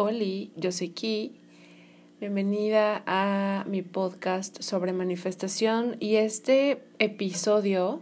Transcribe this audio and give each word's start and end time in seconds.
Hola, 0.00 0.46
yo 0.54 0.70
soy 0.70 0.90
Ki. 0.90 1.32
Bienvenida 2.20 3.02
a 3.04 3.64
mi 3.66 3.82
podcast 3.82 4.62
sobre 4.62 4.92
manifestación 4.92 5.96
y 5.98 6.14
este 6.18 6.84
episodio 7.00 7.98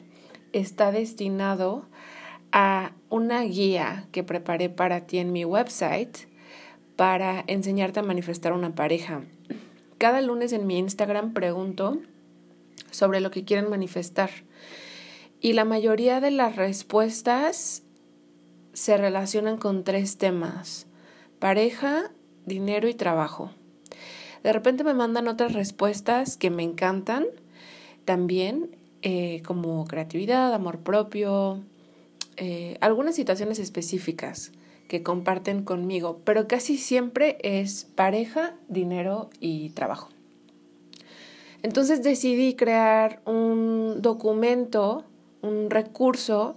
está 0.53 0.93
destinado 0.93 1.87
a 2.53 2.93
una 3.09 3.40
guía 3.45 4.09
que 4.12 4.22
preparé 4.22 4.69
para 4.69 5.06
ti 5.06 5.17
en 5.17 5.32
mi 5.32 5.46
website 5.46 6.29
para 6.96 7.43
enseñarte 7.47 8.01
a 8.01 8.03
manifestar 8.03 8.53
una 8.53 8.74
pareja. 8.74 9.22
Cada 9.97 10.21
lunes 10.21 10.53
en 10.53 10.67
mi 10.67 10.76
Instagram 10.76 11.33
pregunto 11.33 11.99
sobre 12.90 13.21
lo 13.21 13.31
que 13.31 13.47
quieren 13.47 13.71
manifestar 13.71 14.28
y 15.40 15.54
la 15.54 15.65
mayoría 15.65 16.20
de 16.20 16.30
las 16.30 16.56
respuestas 16.56 17.84
se 18.74 18.98
relacionan 18.98 19.56
con 19.56 19.83
tres 19.83 20.19
temas 20.19 20.86
pareja, 21.39 22.11
dinero 22.45 22.89
y 22.89 22.95
trabajo. 22.95 23.51
De 24.43 24.53
repente 24.53 24.85
me 24.85 24.95
mandan 24.95 25.29
otras 25.29 25.53
respuestas 25.53 26.37
que 26.37 26.51
me 26.51 26.63
encantan 26.63 27.27
también, 28.05 28.77
eh, 29.03 29.43
como 29.45 29.85
creatividad, 29.87 30.55
amor 30.55 30.79
propio, 30.80 31.63
eh, 32.37 32.77
algunas 32.80 33.15
situaciones 33.15 33.59
específicas 33.59 34.53
que 34.89 35.03
comparten 35.03 35.65
conmigo, 35.65 36.21
pero 36.25 36.47
casi 36.47 36.77
siempre 36.77 37.39
es 37.43 37.87
pareja, 37.97 38.55
dinero 38.69 39.30
y 39.41 39.71
trabajo. 39.71 40.09
Entonces 41.63 42.03
decidí 42.03 42.55
crear 42.55 43.21
un 43.25 44.01
documento, 44.01 45.05
un 45.43 45.71
recurso 45.71 46.57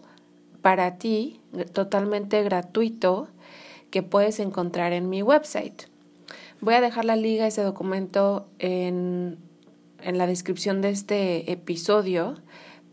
para 0.61 0.97
ti, 0.97 1.39
totalmente 1.73 2.43
gratuito, 2.43 3.29
que 3.91 4.03
puedes 4.03 4.39
encontrar 4.39 4.93
en 4.93 5.09
mi 5.09 5.21
website. 5.21 5.83
Voy 6.61 6.73
a 6.73 6.81
dejar 6.81 7.05
la 7.05 7.15
liga 7.15 7.47
ese 7.47 7.61
documento 7.61 8.47
en, 8.59 9.37
en 10.01 10.17
la 10.17 10.27
descripción 10.27 10.81
de 10.81 10.89
este 10.89 11.51
episodio, 11.51 12.35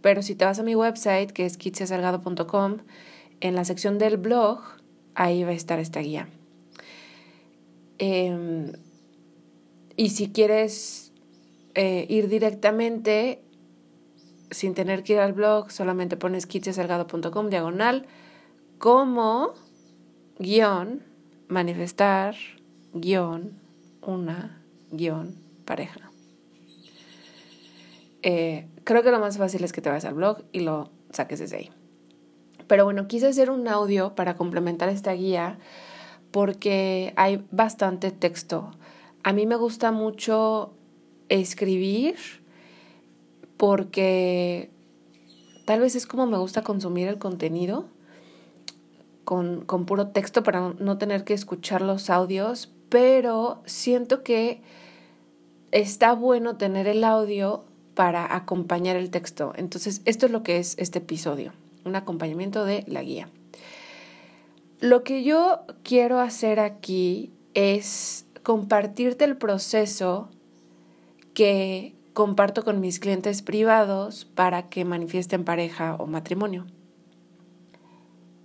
pero 0.00 0.22
si 0.22 0.34
te 0.34 0.44
vas 0.44 0.58
a 0.58 0.62
mi 0.62 0.74
website, 0.74 1.32
que 1.32 1.44
es 1.44 1.56
kitsiasalgado.com, 1.56 2.78
en 3.40 3.54
la 3.54 3.64
sección 3.64 3.98
del 3.98 4.16
blog, 4.16 4.60
ahí 5.14 5.42
va 5.44 5.50
a 5.50 5.54
estar 5.54 5.78
esta 5.78 6.00
guía. 6.00 6.28
Em, 7.98 8.72
y 9.96 10.10
si 10.10 10.28
quieres 10.30 11.12
eh, 11.74 12.06
ir 12.08 12.28
directamente, 12.28 13.42
sin 14.50 14.74
tener 14.74 15.02
que 15.02 15.14
ir 15.14 15.18
al 15.18 15.32
blog, 15.32 15.70
solamente 15.70 16.16
pones 16.16 16.46
kitsiasalgado.com 16.46 17.50
diagonal, 17.50 18.06
como 18.78 19.54
guion, 20.38 21.02
manifestar, 21.48 22.34
guion, 22.92 23.58
una, 24.02 24.62
guion, 24.90 25.36
pareja. 25.64 26.10
Eh, 28.22 28.66
creo 28.84 29.02
que 29.02 29.10
lo 29.10 29.20
más 29.20 29.38
fácil 29.38 29.64
es 29.64 29.72
que 29.72 29.80
te 29.80 29.88
vayas 29.88 30.04
al 30.04 30.14
blog 30.14 30.42
y 30.52 30.60
lo 30.60 30.90
saques 31.10 31.38
desde 31.38 31.56
ahí. 31.56 31.70
Pero 32.66 32.84
bueno, 32.84 33.06
quise 33.06 33.28
hacer 33.28 33.50
un 33.50 33.68
audio 33.68 34.14
para 34.14 34.36
complementar 34.36 34.88
esta 34.88 35.12
guía 35.12 35.58
porque 36.32 37.12
hay 37.16 37.44
bastante 37.50 38.10
texto. 38.10 38.72
A 39.22 39.32
mí 39.32 39.46
me 39.46 39.56
gusta 39.56 39.92
mucho 39.92 40.72
escribir 41.28 42.16
porque 43.56 44.70
tal 45.64 45.80
vez 45.80 45.94
es 45.94 46.06
como 46.06 46.26
me 46.26 46.38
gusta 46.38 46.62
consumir 46.62 47.08
el 47.08 47.18
contenido 47.18 47.88
con, 49.26 49.66
puro 49.86 50.06
texto 50.06 50.44
para 50.44 50.72
no 50.78 50.98
tener 50.98 51.24
que 51.24 51.34
escuchar 51.34 51.82
los 51.82 52.10
audios, 52.10 52.72
pero 52.88 53.60
siento 53.66 54.22
que 54.22 54.62
está 55.72 56.12
bueno 56.12 56.56
tener 56.56 56.86
el 56.86 57.02
audio 57.02 57.64
para 57.94 58.36
acompañar 58.36 58.94
el 58.94 59.10
texto. 59.10 59.52
Entonces, 59.56 60.00
esto 60.04 60.26
es 60.26 60.32
lo 60.32 60.44
que 60.44 60.58
es 60.58 60.76
este 60.78 61.00
episodio, 61.00 61.52
un 61.84 61.96
acompañamiento 61.96 62.64
de 62.64 62.84
la 62.86 63.02
guía. 63.02 63.28
Lo 64.78 65.02
que 65.02 65.24
yo 65.24 65.62
quiero 65.82 66.20
hacer 66.20 66.60
aquí 66.60 67.32
es 67.54 68.26
compartirte 68.44 69.24
el 69.24 69.36
proceso 69.36 70.28
que 71.34 71.96
comparto 72.12 72.62
con 72.62 72.80
mis 72.80 73.00
clientes 73.00 73.42
privados 73.42 74.24
para 74.24 74.68
que 74.68 74.84
manifiesten 74.84 75.44
pareja 75.44 75.96
o 75.96 76.06
matrimonio. 76.06 76.64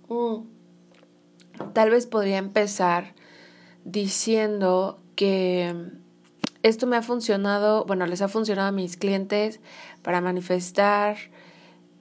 Mm. 0.08 0.61
Tal 1.72 1.90
vez 1.90 2.06
podría 2.06 2.38
empezar 2.38 3.14
diciendo 3.84 5.00
que 5.16 5.74
esto 6.62 6.86
me 6.86 6.96
ha 6.96 7.02
funcionado, 7.02 7.84
bueno, 7.84 8.06
les 8.06 8.22
ha 8.22 8.28
funcionado 8.28 8.68
a 8.68 8.72
mis 8.72 8.96
clientes 8.96 9.60
para 10.02 10.20
manifestar 10.20 11.16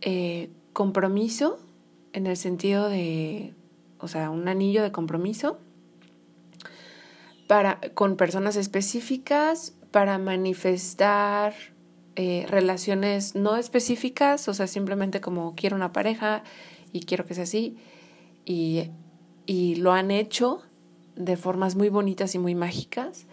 eh, 0.02 0.50
compromiso 0.74 1.60
en 2.14 2.28
el 2.28 2.38
sentido 2.38 2.90
de, 2.90 3.54
o 4.00 4.08
sea, 4.08 4.30
un 4.30 4.48
anillo 4.48 4.84
de 4.84 4.92
compromiso 4.92 5.60
para, 7.48 7.80
con 7.94 8.18
personas 8.18 8.56
específicas 8.56 9.74
para 9.92 10.18
manifestar 10.18 11.54
eh, 12.16 12.46
relaciones 12.50 13.36
no 13.36 13.58
específicas, 13.58 14.48
o 14.48 14.54
sea, 14.54 14.68
simplemente 14.68 15.22
como 15.22 15.56
quiero 15.56 15.76
una 15.76 15.92
pareja 15.92 16.44
y 16.92 17.02
quiero 17.02 17.26
que 17.26 17.34
sea 17.34 17.44
así, 17.44 17.78
y 18.46 18.92
y 19.46 19.76
lo 19.76 19.92
han 19.92 20.12
hecho 20.12 20.62
de 21.16 21.38
formas 21.38 21.76
muy 21.76 21.90
bonitas 21.90 22.36
y 22.36 22.40
muy 22.40 22.56
mágicas. 22.56 23.26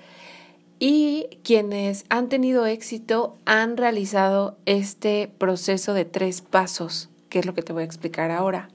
Y 0.81 1.27
quienes 1.43 2.05
han 2.09 2.29
tenido 2.29 2.67
éxito 2.67 3.37
han 3.45 3.77
realizado 3.77 4.57
este 4.65 5.33
proceso 5.39 5.93
de 5.93 6.05
tres 6.05 6.41
pasos, 6.41 7.09
que 7.29 7.41
es 7.41 7.47
lo 7.47 7.55
que 7.55 7.63
te 7.63 7.73
voy 7.73 7.83
a 7.83 7.87
explicar 7.87 8.31
ahora. 8.31 8.69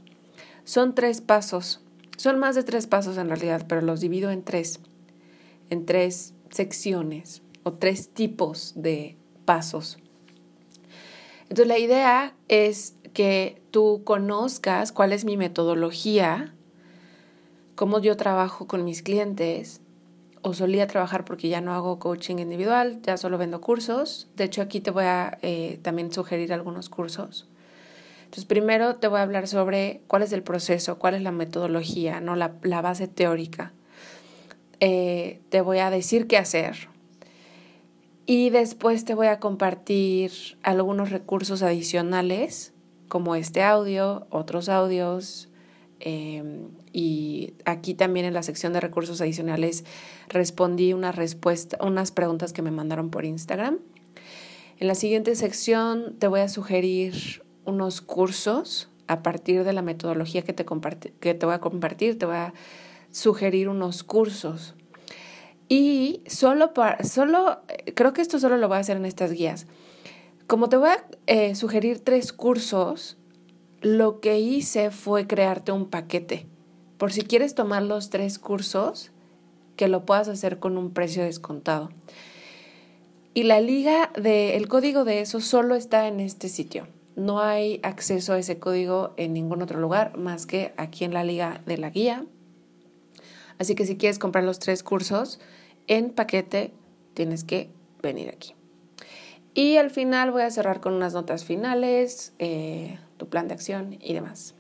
Son 0.66 0.95
tres 0.95 1.22
pasos, 1.22 1.81
son 2.17 2.39
más 2.39 2.55
de 2.55 2.63
tres 2.63 2.88
pasos 2.88 3.17
en 3.17 3.27
realidad, 3.27 3.66
pero 3.67 3.81
los 3.81 4.01
divido 4.01 4.31
en 4.31 4.43
tres, 4.43 4.79
en 5.69 5.85
tres 5.85 6.33
secciones 6.49 7.41
o 7.63 7.73
tres 7.73 8.09
tipos 8.09 8.73
de 8.75 9.17
pasos. 9.45 9.97
Entonces 11.43 11.67
la 11.67 11.79
idea 11.79 12.35
es 12.47 12.95
que 13.13 13.61
tú 13.72 14.01
conozcas 14.03 14.91
cuál 14.91 15.13
es 15.13 15.23
mi 15.23 15.38
metodología 15.38 16.53
cómo 17.75 18.00
yo 18.00 18.17
trabajo 18.17 18.67
con 18.67 18.84
mis 18.84 19.01
clientes 19.01 19.81
o 20.41 20.53
solía 20.53 20.88
trabajar 20.88 21.25
porque 21.25 21.47
ya 21.47 21.61
no 21.61 21.73
hago 21.73 22.00
coaching 22.00 22.38
individual, 22.38 23.01
ya 23.01 23.17
solo 23.17 23.38
vendo 23.38 23.61
cursos. 23.61 24.28
De 24.35 24.44
hecho, 24.44 24.61
aquí 24.61 24.81
te 24.81 24.91
voy 24.91 25.06
a 25.06 25.38
eh, 25.41 25.79
también 25.81 26.11
sugerir 26.11 26.51
algunos 26.53 26.89
cursos. 26.89 27.47
Entonces, 28.25 28.45
primero 28.45 28.95
te 28.95 29.07
voy 29.07 29.19
a 29.19 29.23
hablar 29.23 29.47
sobre 29.47 30.01
cuál 30.07 30.23
es 30.23 30.34
el 30.34 30.44
proceso, 30.44 31.00
cuál 31.00 31.13
es 31.13 31.22
la 31.22 31.31
metodología, 31.31 32.19
¿no? 32.19 32.35
la, 32.35 32.56
la 32.63 32.81
base 32.81 33.07
teórica. 33.07 33.72
Eh, 34.79 35.40
te 35.50 35.61
voy 35.61 35.79
a 35.79 35.90
decir 35.90 36.28
qué 36.28 36.38
hacer. 36.38 36.90
Y 38.25 38.50
después 38.50 39.05
te 39.05 39.16
voy 39.16 39.28
a 39.28 39.40
compartir 39.40 40.31
algunos 40.63 41.09
recursos 41.11 41.61
adicionales, 41.61 42.73
como 43.07 43.35
este 43.35 43.63
audio, 43.63 44.28
otros 44.29 44.67
audios, 44.67 45.50
Em, 46.05 46.67
y 46.93 47.55
aquí 47.65 47.95
también 47.95 48.25
en 48.25 48.33
la 48.33 48.43
sección 48.43 48.71
de 48.71 48.79
recursos 48.79 49.19
adicionales 49.19 49.83
respondí 50.29 50.93
una 50.93 51.11
respuesta, 51.11 51.77
unas 51.81 52.11
preguntas 52.11 52.53
que 52.53 52.61
me 52.61 52.71
mandaron 52.71 53.09
por 53.09 53.25
Instagram. 53.25 53.79
En 54.79 54.87
la 54.87 54.95
siguiente 54.95 55.35
sección 55.35 56.15
te 56.19 56.27
voy 56.27 56.41
a 56.41 56.49
sugerir 56.49 57.43
unos 57.65 58.01
cursos 58.01 58.89
a 59.07 59.23
partir 59.23 59.63
de 59.63 59.73
la 59.73 59.81
metodología 59.81 60.43
que 60.43 60.53
te, 60.53 60.65
que 61.19 61.33
te 61.33 61.45
voy 61.45 61.55
a 61.55 61.59
compartir. 61.59 62.17
Te 62.17 62.25
voy 62.25 62.35
a 62.35 62.53
sugerir 63.11 63.69
unos 63.69 64.03
cursos. 64.03 64.75
Y 65.69 66.22
solo, 66.28 66.73
para, 66.73 67.03
solo, 67.03 67.61
creo 67.96 68.13
que 68.13 68.22
esto 68.22 68.39
solo 68.39 68.57
lo 68.57 68.67
voy 68.67 68.78
a 68.78 68.81
hacer 68.81 68.97
en 68.97 69.05
estas 69.05 69.31
guías. 69.31 69.67
Como 70.47 70.69
te 70.69 70.78
voy 70.78 70.89
a 70.89 71.05
eh, 71.25 71.55
sugerir 71.55 71.99
tres 71.99 72.34
cursos, 72.34 73.17
lo 73.81 74.19
que 74.19 74.39
hice 74.39 74.91
fue 74.91 75.25
crearte 75.25 75.72
un 75.72 75.89
paquete. 75.89 76.47
Por 76.97 77.11
si 77.11 77.23
quieres 77.23 77.55
tomar 77.55 77.84
los 77.84 78.09
tres 78.09 78.40
cursos, 78.40 79.11
que 79.75 79.87
lo 79.87 80.05
puedas 80.05 80.28
hacer 80.28 80.59
con 80.59 80.78
un 80.78 80.91
precio 80.91 81.23
descontado. 81.23 81.90
Y 83.34 83.43
la 83.43 83.59
liga 83.59 84.11
de 84.16 84.55
el 84.55 84.67
código 84.67 85.05
de 85.05 85.22
eso 85.22 85.40
solo 85.40 85.75
está 85.75 86.07
en 86.07 86.19
este 86.19 86.49
sitio. 86.49 86.87
No 87.16 87.41
hay 87.41 87.79
acceso 87.84 88.34
a 88.34 88.40
ese 88.40 88.59
código 88.59 89.13
en 89.17 89.34
ningún 89.34 89.61
otro 89.61 89.79
lugar 89.79 90.17
más 90.17 90.45
que 90.45 90.73
aquí 90.78 91.03
en 91.03 91.13
la 91.13 91.23
liga 91.23 91.61
de 91.66 91.78
la 91.78 91.90
guía. 91.90 92.25
Así 93.59 93.75
que 93.75 93.85
si 93.85 93.97
quieres 93.97 94.19
comprar 94.19 94.43
los 94.43 94.59
tres 94.59 94.84
cursos 94.84 95.39
en 95.87 96.11
paquete, 96.11 96.72
tienes 97.13 97.43
que 97.43 97.69
venir 98.01 98.29
aquí. 98.29 98.53
Y 99.55 99.78
al 99.78 99.91
final 99.91 100.31
voy 100.31 100.43
a 100.43 100.51
cerrar 100.51 100.79
con 100.79 100.93
unas 100.93 101.13
notas 101.13 101.46
finales, 101.46 102.34
eh, 102.39 102.97
tu 103.17 103.29
plan 103.29 103.47
de 103.47 103.53
acción 103.53 103.97
y 103.99 104.13
demás. 104.13 104.55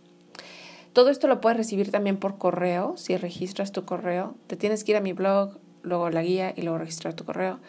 Todo 0.93 1.09
esto 1.09 1.27
lo 1.27 1.41
puedes 1.41 1.57
recibir 1.57 1.89
también 1.89 2.17
por 2.17 2.37
correo, 2.37 2.93
si 2.97 3.17
registras 3.17 3.71
tu 3.71 3.83
correo. 3.83 4.35
Te 4.45 4.55
tienes 4.55 4.83
que 4.83 4.91
ir 4.91 4.97
a 4.97 5.01
mi 5.01 5.13
blog, 5.13 5.57
luego 5.81 6.09
la 6.11 6.21
guía 6.21 6.53
y 6.55 6.61
luego 6.61 6.77
registrar 6.77 7.15
tu 7.15 7.25
correo. 7.25 7.59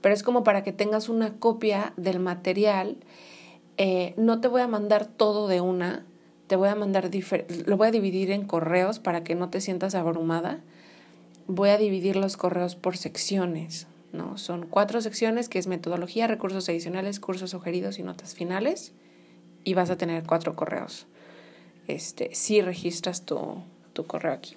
Pero 0.00 0.14
es 0.14 0.24
como 0.24 0.42
para 0.42 0.64
que 0.64 0.72
tengas 0.72 1.08
una 1.08 1.34
copia 1.34 1.92
del 1.96 2.18
material. 2.18 2.96
Eh, 3.76 4.14
no 4.16 4.40
te 4.40 4.48
voy 4.48 4.62
a 4.62 4.68
mandar 4.68 5.06
todo 5.06 5.46
de 5.46 5.60
una, 5.60 6.04
te 6.48 6.56
voy 6.56 6.68
a 6.68 6.74
mandar, 6.74 7.08
lo 7.66 7.76
voy 7.76 7.88
a 7.88 7.90
dividir 7.92 8.32
en 8.32 8.46
correos 8.46 8.98
para 8.98 9.22
que 9.22 9.36
no 9.36 9.48
te 9.48 9.60
sientas 9.60 9.94
abrumada. 9.94 10.60
Voy 11.46 11.70
a 11.70 11.78
dividir 11.78 12.16
los 12.16 12.36
correos 12.36 12.74
por 12.74 12.96
secciones, 12.96 13.86
¿no? 14.12 14.38
Son 14.38 14.66
cuatro 14.66 15.00
secciones 15.00 15.48
que 15.48 15.60
es 15.60 15.68
metodología, 15.68 16.26
recursos 16.26 16.68
adicionales, 16.68 17.20
cursos 17.20 17.50
sugeridos 17.50 18.00
y 18.00 18.02
notas 18.02 18.34
finales. 18.34 18.92
Y 19.64 19.74
vas 19.74 19.90
a 19.90 19.96
tener 19.96 20.24
cuatro 20.24 20.56
correos. 20.56 21.06
Este, 21.88 22.34
si 22.34 22.60
registras 22.60 23.24
tu, 23.24 23.62
tu 23.92 24.06
correo 24.06 24.32
aquí. 24.32 24.56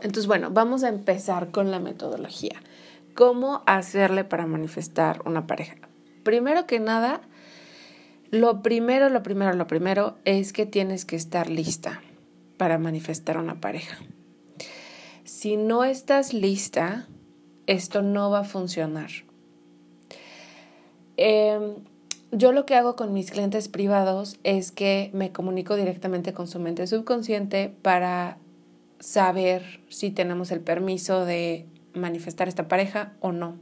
Entonces, 0.00 0.26
bueno, 0.26 0.50
vamos 0.50 0.84
a 0.84 0.88
empezar 0.88 1.50
con 1.50 1.70
la 1.70 1.80
metodología. 1.80 2.60
¿Cómo 3.14 3.62
hacerle 3.66 4.24
para 4.24 4.46
manifestar 4.46 5.22
una 5.24 5.46
pareja? 5.46 5.76
Primero 6.24 6.66
que 6.66 6.80
nada, 6.80 7.20
lo 8.30 8.62
primero, 8.62 9.08
lo 9.08 9.22
primero, 9.22 9.52
lo 9.52 9.66
primero 9.66 10.16
es 10.24 10.52
que 10.52 10.66
tienes 10.66 11.04
que 11.04 11.16
estar 11.16 11.48
lista 11.48 12.00
para 12.56 12.78
manifestar 12.78 13.38
una 13.38 13.60
pareja. 13.60 13.98
Si 15.24 15.56
no 15.56 15.84
estás 15.84 16.34
lista, 16.34 17.06
esto 17.66 18.02
no 18.02 18.30
va 18.30 18.40
a 18.40 18.44
funcionar. 18.44 19.10
Em, 21.16 21.76
yo 22.36 22.52
lo 22.52 22.66
que 22.66 22.74
hago 22.74 22.96
con 22.96 23.12
mis 23.12 23.30
clientes 23.30 23.68
privados 23.68 24.38
es 24.44 24.72
que 24.72 25.10
me 25.12 25.32
comunico 25.32 25.76
directamente 25.76 26.32
con 26.32 26.48
su 26.48 26.58
mente 26.58 26.86
subconsciente 26.86 27.72
para 27.82 28.38
saber 29.00 29.80
si 29.88 30.10
tenemos 30.10 30.50
el 30.50 30.60
permiso 30.60 31.24
de 31.24 31.66
manifestar 31.94 32.48
esta 32.48 32.68
pareja 32.68 33.12
o 33.20 33.32
no. 33.32 33.56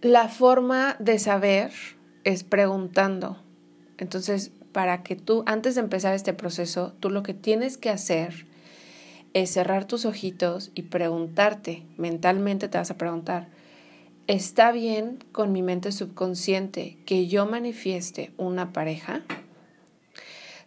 La 0.00 0.28
forma 0.28 0.96
de 0.98 1.18
saber 1.18 1.72
es 2.24 2.44
preguntando. 2.44 3.36
Entonces, 3.98 4.50
para 4.72 5.02
que 5.02 5.16
tú, 5.16 5.42
antes 5.46 5.74
de 5.74 5.82
empezar 5.82 6.14
este 6.14 6.32
proceso, 6.32 6.94
tú 7.00 7.10
lo 7.10 7.22
que 7.22 7.34
tienes 7.34 7.76
que 7.76 7.90
hacer 7.90 8.46
es 9.34 9.50
cerrar 9.50 9.84
tus 9.84 10.06
ojitos 10.06 10.70
y 10.74 10.82
preguntarte, 10.82 11.84
mentalmente 11.96 12.68
te 12.68 12.78
vas 12.78 12.90
a 12.90 12.96
preguntar, 12.96 13.48
¿está 14.30 14.70
bien 14.70 15.18
con 15.32 15.50
mi 15.50 15.60
mente 15.60 15.90
subconsciente 15.90 16.98
que 17.04 17.26
yo 17.26 17.46
manifieste 17.46 18.32
una 18.36 18.72
pareja? 18.72 19.22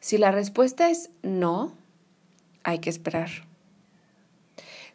Si 0.01 0.17
la 0.17 0.31
respuesta 0.31 0.89
es 0.89 1.11
no, 1.21 1.71
hay 2.63 2.79
que 2.79 2.89
esperar. 2.89 3.29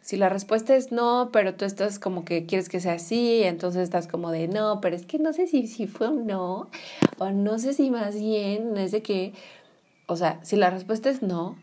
Si 0.01 0.17
la 0.17 0.29
respuesta 0.29 0.75
es 0.75 0.91
no, 0.91 1.31
pero 1.33 1.55
tú 1.55 1.65
estás 1.65 1.97
como 1.97 2.25
que 2.25 2.45
quieres 2.45 2.69
que 2.69 2.79
sea 2.79 2.93
así, 2.93 3.41
entonces 3.41 3.81
estás 3.81 4.07
como 4.07 4.29
de 4.29 4.47
no, 4.47 4.81
pero 4.81 4.95
es 4.95 5.07
que 5.07 5.17
no 5.17 5.33
sé 5.33 5.47
si, 5.47 5.65
si 5.65 5.87
fue 5.87 6.09
un 6.09 6.27
no, 6.27 6.69
o 7.17 7.31
no 7.31 7.57
sé 7.57 7.73
si 7.73 7.89
más 7.89 8.13
bien 8.13 8.77
es 8.77 8.91
de 8.91 9.01
que, 9.01 9.33
o 10.05 10.15
sea, 10.15 10.39
si 10.43 10.57
la 10.57 10.69
respuesta 10.69 11.09
es 11.09 11.23
no, 11.23 11.57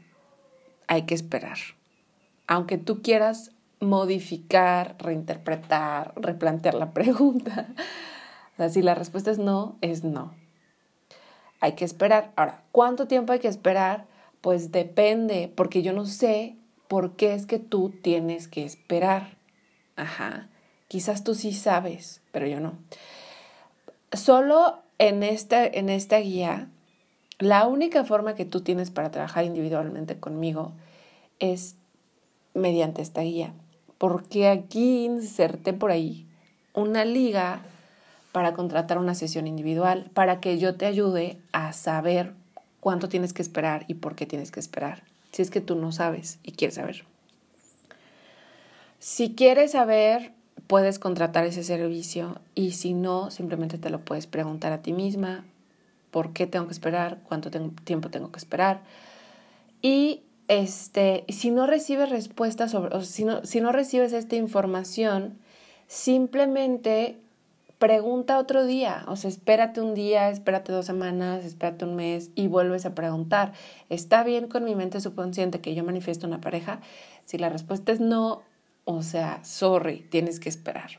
hay 0.88 1.02
que 1.02 1.14
esperar. 1.14 1.58
Aunque 2.48 2.78
tú 2.78 3.00
quieras 3.00 3.52
modificar, 3.81 4.96
reinterpretar, 4.99 6.12
replantear 6.17 6.75
la 6.75 6.90
pregunta. 6.94 7.69
O 8.55 8.56
sea, 8.56 8.69
si 8.69 8.82
la 8.82 8.94
respuesta 8.94 9.31
es 9.31 9.38
no, 9.38 9.76
es 9.81 10.05
no. 10.05 10.34
Hay 11.61 11.73
que 11.73 11.84
esperar. 11.84 12.32
Ahora, 12.37 12.62
¿cuánto 12.73 13.06
tiempo 13.06 13.32
hay 13.32 13.38
que 13.38 13.49
esperar? 13.49 14.06
Pues 14.40 14.73
depende, 14.73 15.52
porque 15.55 15.82
yo 15.82 15.93
no 15.93 16.06
sé 16.06 16.56
por 16.88 17.17
qué 17.17 17.34
es 17.34 17.46
que 17.46 17.58
tú 17.58 17.90
tienes 18.02 18.49
que 18.49 18.64
esperar. 18.64 19.37
Ajá, 19.96 20.49
quizás 20.88 21.25
tú 21.25 21.34
sí 21.34 21.52
sabes, 21.52 22.23
pero 22.32 22.46
yo 22.46 22.61
no. 22.61 22.78
Solo 24.12 24.78
en 24.99 25.23
esta, 25.23 25.67
en 25.67 25.88
esta 25.88 26.19
guía, 26.19 26.69
la 27.38 27.67
única 27.67 28.05
forma 28.05 28.34
que 28.34 28.44
tú 28.44 28.61
tienes 28.61 28.90
para 28.90 29.11
trabajar 29.11 29.44
individualmente 29.44 30.19
conmigo 30.19 30.73
es 31.38 31.76
mediante 32.55 33.02
esta 33.02 33.23
guía. 33.23 33.52
Porque 33.98 34.48
aquí 34.48 35.04
inserté 35.04 35.72
por 35.72 35.90
ahí 35.90 36.26
una 36.75 37.04
liga 37.04 37.62
para 38.32 38.52
contratar 38.52 38.98
una 38.98 39.14
sesión 39.14 39.46
individual, 39.46 40.10
para 40.12 40.40
que 40.40 40.58
yo 40.58 40.75
te 40.75 40.87
ayude 40.87 41.38
a 41.52 41.72
saber 41.72 42.34
cuánto 42.81 43.08
tienes 43.08 43.32
que 43.32 43.43
esperar 43.43 43.84
y 43.88 43.94
por 43.94 44.14
qué 44.14 44.26
tienes 44.26 44.50
que 44.50 44.60
esperar 44.60 45.02
si 45.37 45.43
es 45.43 45.50
que 45.50 45.60
tú 45.60 45.75
no 45.75 45.93
sabes 45.93 46.38
y 46.43 46.52
quieres 46.52 46.76
saber. 46.76 47.04
Si 48.98 49.34
quieres 49.34 49.72
saber, 49.72 50.32
puedes 50.66 50.99
contratar 50.99 51.44
ese 51.44 51.62
servicio 51.62 52.40
y 52.54 52.70
si 52.70 52.94
no, 52.94 53.31
simplemente 53.31 53.76
te 53.76 53.90
lo 53.90 54.00
puedes 54.00 54.26
preguntar 54.26 54.72
a 54.72 54.81
ti 54.81 54.94
misma, 54.94 55.44
¿por 56.10 56.32
qué 56.32 56.46
tengo 56.46 56.69
que 56.69 56.72
esperar? 56.72 57.19
¿Cuánto 57.28 57.50
tiempo 57.84 58.08
tengo 58.08 58.32
que 58.32 58.38
esperar? 58.38 58.81
Y 59.82 60.22
este, 60.48 61.25
si 61.28 61.50
no 61.50 61.66
recibes 61.66 62.10
respuestas 62.10 62.70
sobre, 62.70 62.96
o 62.96 63.02
si 63.02 63.25
no, 63.25 63.44
si 63.44 63.60
no 63.60 63.72
recibes 63.72 64.12
esta 64.12 64.37
información, 64.37 65.38
simplemente 65.87 67.19
pregunta 67.78 68.38
otro 68.38 68.64
día, 68.64 69.04
o 69.06 69.16
sea, 69.16 69.28
espérate 69.28 69.81
un 69.81 69.94
día, 69.94 70.31
espérate 70.31 70.72
dos 70.72 70.87
semanas, 70.87 71.44
espérate 71.44 71.84
un 71.84 71.94
mes 71.94 72.31
y 72.34 72.48
vuelves 72.48 72.87
a 72.87 72.94
preguntar, 72.94 73.52
¿está 73.90 74.25
bien 74.25 74.48
con 74.48 74.64
mi 74.64 74.75
mente 74.75 75.00
subconsciente 75.00 75.60
que 75.60 75.75
yo 75.75 75.84
manifiesto 75.84 76.26
una 76.26 76.40
pareja? 76.40 76.81
Si 77.26 77.37
la 77.37 77.50
respuesta 77.50 77.92
es 77.92 78.00
no, 78.00 78.42
o 78.84 79.02
sea, 79.02 79.44
sorry, 79.44 80.06
tienes 80.10 80.40
que 80.40 80.49
esperar. 80.49 80.90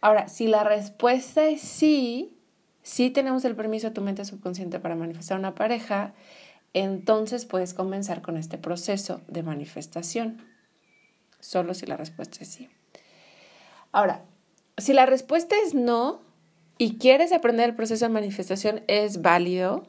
Ahora, 0.00 0.28
si 0.28 0.46
la 0.46 0.62
respuesta 0.62 1.46
es 1.46 1.60
sí, 1.60 2.36
sí 2.82 3.10
tenemos 3.10 3.44
el 3.44 3.56
permiso 3.56 3.88
de 3.88 3.94
tu 3.94 4.02
mente 4.02 4.24
subconsciente 4.24 4.78
para 4.78 4.94
manifestar 4.94 5.38
una 5.38 5.54
pareja, 5.54 6.12
entonces 6.74 7.44
puedes 7.44 7.74
comenzar 7.74 8.22
con 8.22 8.36
este 8.36 8.58
proceso 8.58 9.20
de 9.28 9.42
manifestación, 9.42 10.42
solo 11.40 11.74
si 11.74 11.86
la 11.86 11.96
respuesta 11.96 12.38
es 12.40 12.48
sí. 12.48 12.68
Ahora, 13.92 14.24
si 14.78 14.92
la 14.92 15.06
respuesta 15.06 15.54
es 15.64 15.74
no 15.74 16.22
y 16.78 16.96
quieres 16.96 17.32
aprender 17.32 17.68
el 17.68 17.76
proceso 17.76 18.06
de 18.06 18.12
manifestación, 18.12 18.82
es 18.86 19.20
válido, 19.20 19.84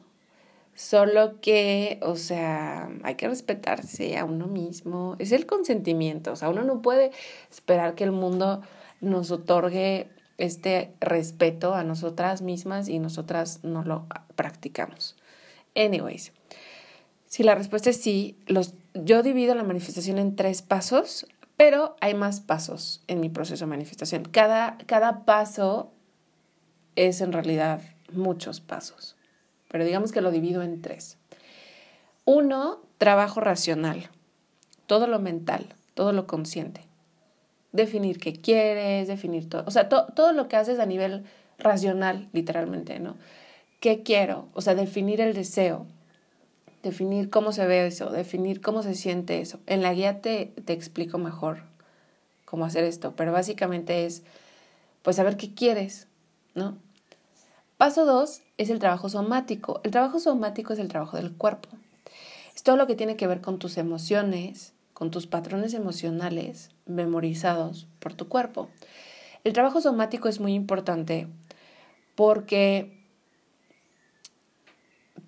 solo 0.74 1.40
que, 1.40 1.98
o 2.02 2.16
sea, 2.16 2.90
hay 3.02 3.14
que 3.14 3.28
respetarse 3.28 4.18
a 4.18 4.24
uno 4.24 4.46
mismo. 4.46 5.16
Es 5.18 5.32
el 5.32 5.46
consentimiento, 5.46 6.32
o 6.32 6.36
sea, 6.36 6.50
uno 6.50 6.64
no 6.64 6.82
puede 6.82 7.12
esperar 7.50 7.94
que 7.94 8.04
el 8.04 8.12
mundo 8.12 8.60
nos 9.00 9.30
otorgue 9.30 10.08
este 10.36 10.92
respeto 11.00 11.74
a 11.74 11.84
nosotras 11.84 12.42
mismas 12.42 12.88
y 12.88 12.98
nosotras 12.98 13.60
no 13.62 13.84
lo 13.84 14.06
practicamos. 14.34 15.16
Anyways, 15.76 16.32
si 17.34 17.42
la 17.42 17.56
respuesta 17.56 17.90
es 17.90 17.96
sí, 17.96 18.38
los, 18.46 18.74
yo 18.94 19.24
divido 19.24 19.56
la 19.56 19.64
manifestación 19.64 20.18
en 20.18 20.36
tres 20.36 20.62
pasos. 20.62 21.26
Pero 21.56 21.96
hay 22.00 22.14
más 22.14 22.38
pasos 22.38 23.02
en 23.08 23.18
mi 23.18 23.28
proceso 23.28 23.64
de 23.64 23.70
manifestación. 23.70 24.22
Cada, 24.22 24.78
cada 24.86 25.24
paso 25.24 25.90
es 26.94 27.20
en 27.20 27.32
realidad 27.32 27.82
muchos 28.12 28.60
pasos, 28.60 29.16
pero 29.68 29.84
digamos 29.84 30.12
que 30.12 30.20
lo 30.20 30.30
divido 30.30 30.62
en 30.62 30.80
tres. 30.80 31.18
Uno, 32.24 32.82
trabajo 32.98 33.40
racional, 33.40 34.10
todo 34.86 35.08
lo 35.08 35.18
mental, 35.18 35.74
todo 35.94 36.12
lo 36.12 36.28
consciente. 36.28 36.82
Definir 37.72 38.20
qué 38.20 38.34
quieres, 38.34 39.08
definir 39.08 39.48
todo, 39.48 39.64
o 39.66 39.72
sea, 39.72 39.88
todo 39.88 40.32
lo 40.32 40.46
que 40.46 40.54
haces 40.54 40.78
a 40.78 40.86
nivel 40.86 41.24
racional, 41.58 42.28
literalmente, 42.32 43.00
¿no? 43.00 43.16
¿Qué 43.80 44.04
quiero? 44.04 44.48
O 44.54 44.60
sea, 44.60 44.76
definir 44.76 45.20
el 45.20 45.34
deseo, 45.34 45.88
definir 46.84 47.30
cómo 47.30 47.50
se 47.50 47.66
ve 47.66 47.86
eso, 47.86 48.10
definir 48.10 48.60
cómo 48.60 48.82
se 48.82 48.94
siente 48.94 49.40
eso. 49.40 49.58
En 49.66 49.82
la 49.82 49.92
guía 49.92 50.20
te, 50.20 50.52
te 50.64 50.72
explico 50.72 51.18
mejor 51.18 51.64
cómo 52.44 52.64
hacer 52.64 52.84
esto, 52.84 53.14
pero 53.16 53.32
básicamente 53.32 54.06
es, 54.06 54.22
pues, 55.02 55.16
saber 55.16 55.36
qué 55.36 55.54
quieres, 55.54 56.06
¿no? 56.54 56.78
Paso 57.76 58.04
dos 58.04 58.42
es 58.56 58.70
el 58.70 58.78
trabajo 58.78 59.08
somático. 59.08 59.80
El 59.82 59.90
trabajo 59.90 60.20
somático 60.20 60.72
es 60.72 60.78
el 60.78 60.88
trabajo 60.88 61.16
del 61.16 61.32
cuerpo. 61.32 61.70
Es 62.54 62.62
todo 62.62 62.76
lo 62.76 62.86
que 62.86 62.94
tiene 62.94 63.16
que 63.16 63.26
ver 63.26 63.40
con 63.40 63.58
tus 63.58 63.76
emociones, 63.76 64.72
con 64.92 65.10
tus 65.10 65.26
patrones 65.26 65.74
emocionales 65.74 66.70
memorizados 66.86 67.88
por 67.98 68.14
tu 68.14 68.28
cuerpo. 68.28 68.68
El 69.42 69.52
trabajo 69.52 69.80
somático 69.80 70.28
es 70.28 70.38
muy 70.38 70.54
importante 70.54 71.26
porque 72.14 73.04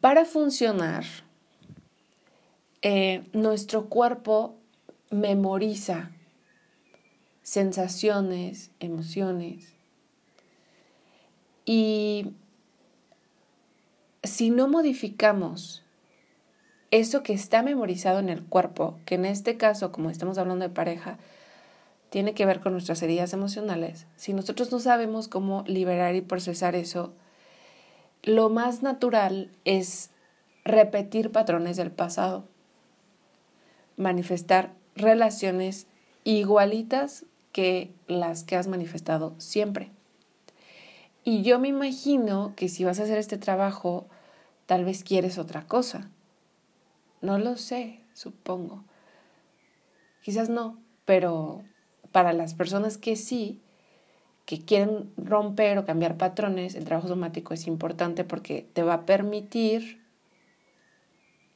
para 0.01 0.25
funcionar 0.25 1.05
eh, 2.89 3.25
nuestro 3.33 3.89
cuerpo 3.89 4.55
memoriza 5.11 6.13
sensaciones, 7.43 8.71
emociones. 8.79 9.75
Y 11.65 12.31
si 14.23 14.51
no 14.51 14.69
modificamos 14.69 15.83
eso 16.93 17.25
que 17.25 17.33
está 17.33 17.65
memorizado 17.65 18.21
en 18.21 18.29
el 18.29 18.45
cuerpo, 18.45 19.01
que 19.05 19.17
en 19.17 19.25
este 19.25 19.57
caso, 19.57 19.91
como 19.91 20.09
estamos 20.09 20.39
hablando 20.39 20.69
de 20.69 20.73
pareja, 20.73 21.19
tiene 22.09 22.35
que 22.35 22.47
ver 22.47 22.61
con 22.61 22.71
nuestras 22.71 23.03
heridas 23.03 23.33
emocionales, 23.33 24.07
si 24.15 24.33
nosotros 24.33 24.71
no 24.71 24.79
sabemos 24.79 25.27
cómo 25.27 25.65
liberar 25.67 26.15
y 26.15 26.21
procesar 26.21 26.77
eso, 26.77 27.13
lo 28.23 28.49
más 28.49 28.85
natural 28.85 29.51
es 29.65 30.11
repetir 30.65 31.33
patrones 31.33 31.77
del 31.77 31.91
pasado, 31.91 32.45
manifestar 33.97 34.73
relaciones 34.95 35.87
igualitas 36.25 37.25
que 37.53 37.93
las 38.07 38.45
que 38.45 38.57
has 38.57 38.69
manifestado 38.69 39.35
siempre. 39.39 39.91
Y 41.25 41.43
yo 41.43 41.59
me 41.59 41.69
imagino 41.69 42.53
que 42.55 42.69
si 42.69 42.85
vas 42.85 43.01
a 43.01 43.05
hacer 43.05 43.19
este 43.19 43.39
trabajo, 43.39 44.07
tal 44.67 44.85
vez 44.85 45.03
quieres 45.03 45.39
otra 45.39 45.67
cosa. 45.67 46.11
No 47.21 47.39
lo 47.39 47.57
sé, 47.57 48.01
supongo. 48.15 48.85
Quizás 50.23 50.49
no, 50.49 50.79
pero 51.05 51.65
para 52.13 52.33
las 52.33 52.55
personas 52.55 52.99
que 52.99 53.17
sí, 53.17 53.61
que 54.45 54.65
quieren 54.65 55.13
romper 55.17 55.79
o 55.79 55.85
cambiar 55.85 56.17
patrones, 56.17 56.75
el 56.75 56.85
trabajo 56.85 57.09
somático 57.09 57.55
es 57.55 57.67
importante 57.67 58.25
porque 58.25 58.67
te 58.73 58.83
va 58.83 58.95
a 58.95 59.07
permitir 59.07 60.03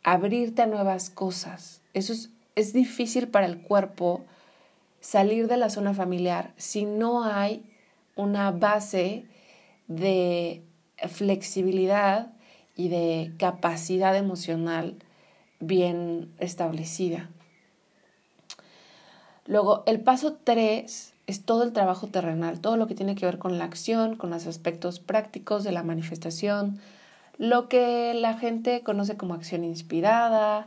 abrirte 0.02 0.62
a 0.62 0.66
nuevas 0.66 1.10
cosas. 1.10 1.79
Eso 1.94 2.12
es, 2.12 2.30
es 2.54 2.72
difícil 2.72 3.28
para 3.28 3.46
el 3.46 3.60
cuerpo 3.60 4.24
salir 5.00 5.48
de 5.48 5.56
la 5.56 5.70
zona 5.70 5.94
familiar 5.94 6.52
si 6.56 6.84
no 6.84 7.24
hay 7.24 7.64
una 8.16 8.50
base 8.50 9.24
de 9.88 10.62
flexibilidad 11.08 12.32
y 12.76 12.88
de 12.88 13.32
capacidad 13.38 14.16
emocional 14.16 14.96
bien 15.58 16.32
establecida. 16.38 17.30
Luego, 19.46 19.82
el 19.86 20.00
paso 20.00 20.38
3 20.44 21.12
es 21.26 21.44
todo 21.44 21.64
el 21.64 21.72
trabajo 21.72 22.06
terrenal, 22.06 22.60
todo 22.60 22.76
lo 22.76 22.86
que 22.86 22.94
tiene 22.94 23.14
que 23.14 23.26
ver 23.26 23.38
con 23.38 23.58
la 23.58 23.64
acción, 23.64 24.16
con 24.16 24.30
los 24.30 24.46
aspectos 24.46 25.00
prácticos 25.00 25.64
de 25.64 25.72
la 25.72 25.82
manifestación, 25.82 26.78
lo 27.38 27.68
que 27.68 28.14
la 28.14 28.34
gente 28.34 28.82
conoce 28.82 29.16
como 29.16 29.34
acción 29.34 29.64
inspirada 29.64 30.66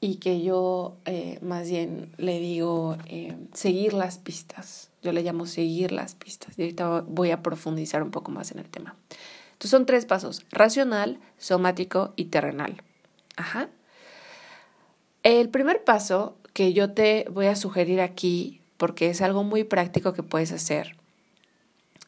y 0.00 0.16
que 0.16 0.42
yo 0.42 0.96
eh, 1.04 1.38
más 1.42 1.68
bien 1.68 2.12
le 2.16 2.40
digo 2.40 2.96
eh, 3.06 3.36
seguir 3.52 3.92
las 3.92 4.18
pistas. 4.18 4.90
Yo 5.02 5.12
le 5.12 5.22
llamo 5.22 5.46
seguir 5.46 5.92
las 5.92 6.14
pistas 6.14 6.58
y 6.58 6.62
ahorita 6.62 7.04
voy 7.06 7.30
a 7.30 7.42
profundizar 7.42 8.02
un 8.02 8.10
poco 8.10 8.30
más 8.30 8.50
en 8.50 8.58
el 8.58 8.68
tema. 8.68 8.96
Entonces 9.52 9.70
son 9.70 9.86
tres 9.86 10.06
pasos, 10.06 10.46
racional, 10.50 11.18
somático 11.38 12.14
y 12.16 12.26
terrenal. 12.26 12.82
Ajá. 13.36 13.68
El 15.22 15.50
primer 15.50 15.84
paso 15.84 16.36
que 16.54 16.72
yo 16.72 16.92
te 16.92 17.26
voy 17.30 17.46
a 17.46 17.56
sugerir 17.56 18.00
aquí, 18.00 18.60
porque 18.78 19.10
es 19.10 19.20
algo 19.20 19.44
muy 19.44 19.64
práctico 19.64 20.14
que 20.14 20.22
puedes 20.22 20.52
hacer 20.52 20.96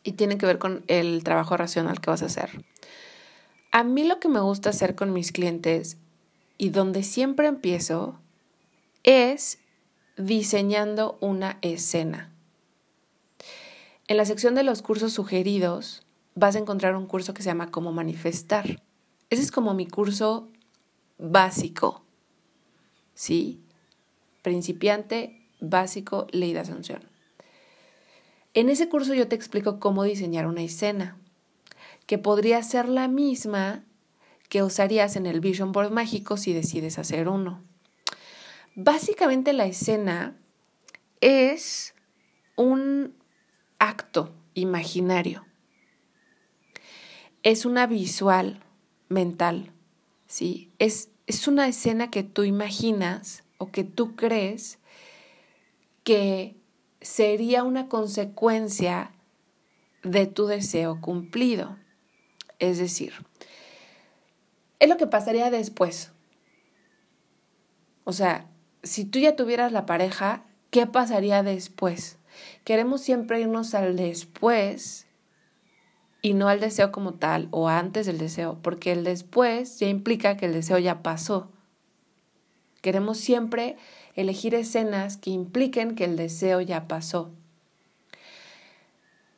y 0.02 0.12
tiene 0.12 0.38
que 0.38 0.46
ver 0.46 0.58
con 0.58 0.82
el 0.88 1.22
trabajo 1.24 1.56
racional 1.56 2.00
que 2.00 2.10
vas 2.10 2.22
a 2.22 2.26
hacer. 2.26 2.64
A 3.70 3.84
mí 3.84 4.04
lo 4.04 4.18
que 4.18 4.28
me 4.28 4.40
gusta 4.40 4.70
hacer 4.70 4.94
con 4.94 5.12
mis 5.12 5.32
clientes 5.32 5.98
y 6.62 6.70
donde 6.70 7.02
siempre 7.02 7.48
empiezo 7.48 8.20
es 9.02 9.58
diseñando 10.16 11.18
una 11.20 11.58
escena. 11.60 12.32
En 14.06 14.16
la 14.16 14.24
sección 14.24 14.54
de 14.54 14.62
los 14.62 14.80
cursos 14.80 15.12
sugeridos 15.12 16.06
vas 16.36 16.54
a 16.54 16.60
encontrar 16.60 16.94
un 16.94 17.08
curso 17.08 17.34
que 17.34 17.42
se 17.42 17.48
llama 17.48 17.72
Cómo 17.72 17.90
manifestar. 17.90 18.80
Ese 19.28 19.42
es 19.42 19.50
como 19.50 19.74
mi 19.74 19.88
curso 19.88 20.50
básico. 21.18 22.04
¿Sí? 23.12 23.58
principiante, 24.42 25.44
básico, 25.58 26.28
ley 26.30 26.52
de 26.52 26.60
asunción. 26.60 27.02
En 28.54 28.68
ese 28.68 28.88
curso 28.88 29.14
yo 29.14 29.26
te 29.26 29.34
explico 29.34 29.80
cómo 29.80 30.04
diseñar 30.04 30.46
una 30.46 30.62
escena, 30.62 31.16
que 32.06 32.18
podría 32.18 32.62
ser 32.62 32.88
la 32.88 33.08
misma 33.08 33.82
que 34.52 34.62
usarías 34.62 35.16
en 35.16 35.24
el 35.24 35.40
Vision 35.40 35.72
Board 35.72 35.92
mágico 35.92 36.36
si 36.36 36.52
decides 36.52 36.98
hacer 36.98 37.26
uno. 37.26 37.64
Básicamente 38.74 39.54
la 39.54 39.64
escena 39.64 40.36
es 41.22 41.94
un 42.54 43.14
acto 43.78 44.34
imaginario. 44.52 45.46
Es 47.42 47.64
una 47.64 47.86
visual 47.86 48.62
mental, 49.08 49.72
¿sí? 50.26 50.70
Es, 50.78 51.08
es 51.26 51.48
una 51.48 51.66
escena 51.66 52.10
que 52.10 52.22
tú 52.22 52.44
imaginas 52.44 53.44
o 53.56 53.70
que 53.70 53.84
tú 53.84 54.16
crees 54.16 54.78
que 56.04 56.58
sería 57.00 57.62
una 57.64 57.88
consecuencia 57.88 59.12
de 60.02 60.26
tu 60.26 60.44
deseo 60.44 61.00
cumplido. 61.00 61.78
Es 62.58 62.76
decir, 62.76 63.14
es 64.82 64.88
lo 64.88 64.96
que 64.96 65.06
pasaría 65.06 65.48
después. 65.48 66.10
O 68.02 68.12
sea, 68.12 68.48
si 68.82 69.04
tú 69.04 69.20
ya 69.20 69.36
tuvieras 69.36 69.70
la 69.70 69.86
pareja, 69.86 70.42
¿qué 70.70 70.88
pasaría 70.88 71.44
después? 71.44 72.18
Queremos 72.64 73.00
siempre 73.00 73.40
irnos 73.40 73.74
al 73.76 73.94
después 73.94 75.06
y 76.20 76.34
no 76.34 76.48
al 76.48 76.58
deseo 76.58 76.90
como 76.90 77.14
tal 77.14 77.46
o 77.52 77.68
antes 77.68 78.06
del 78.06 78.18
deseo, 78.18 78.58
porque 78.60 78.90
el 78.90 79.04
después 79.04 79.78
ya 79.78 79.86
implica 79.86 80.36
que 80.36 80.46
el 80.46 80.52
deseo 80.52 80.78
ya 80.78 81.00
pasó. 81.00 81.48
Queremos 82.80 83.18
siempre 83.18 83.76
elegir 84.16 84.52
escenas 84.56 85.16
que 85.16 85.30
impliquen 85.30 85.94
que 85.94 86.06
el 86.06 86.16
deseo 86.16 86.60
ya 86.60 86.88
pasó. 86.88 87.30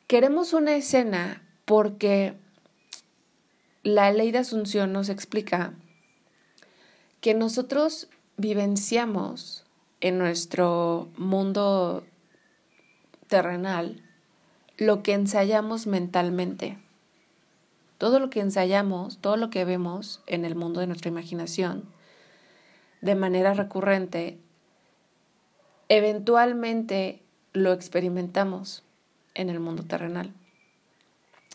Queremos 0.07 0.53
una 0.53 0.75
escena 0.75 1.43
porque 1.65 2.33
la 3.85 4.11
ley 4.11 4.31
de 4.31 4.39
Asunción 4.39 4.91
nos 4.93 5.09
explica 5.09 5.75
que 7.21 7.35
nosotros 7.35 8.09
vivenciamos 8.35 9.63
en 10.01 10.17
nuestro 10.17 11.07
mundo 11.17 12.03
terrenal 13.27 14.01
lo 14.77 15.03
que 15.03 15.13
ensayamos 15.13 15.85
mentalmente. 15.85 16.79
Todo 17.99 18.19
lo 18.19 18.31
que 18.31 18.39
ensayamos, 18.39 19.19
todo 19.19 19.37
lo 19.37 19.51
que 19.51 19.65
vemos 19.65 20.23
en 20.25 20.45
el 20.45 20.55
mundo 20.55 20.79
de 20.79 20.87
nuestra 20.87 21.09
imaginación, 21.09 21.87
de 23.01 23.13
manera 23.13 23.53
recurrente, 23.53 24.39
eventualmente 25.89 27.21
lo 27.53 27.71
experimentamos 27.71 28.83
en 29.35 29.51
el 29.51 29.59
mundo 29.59 29.83
terrenal. 29.83 30.33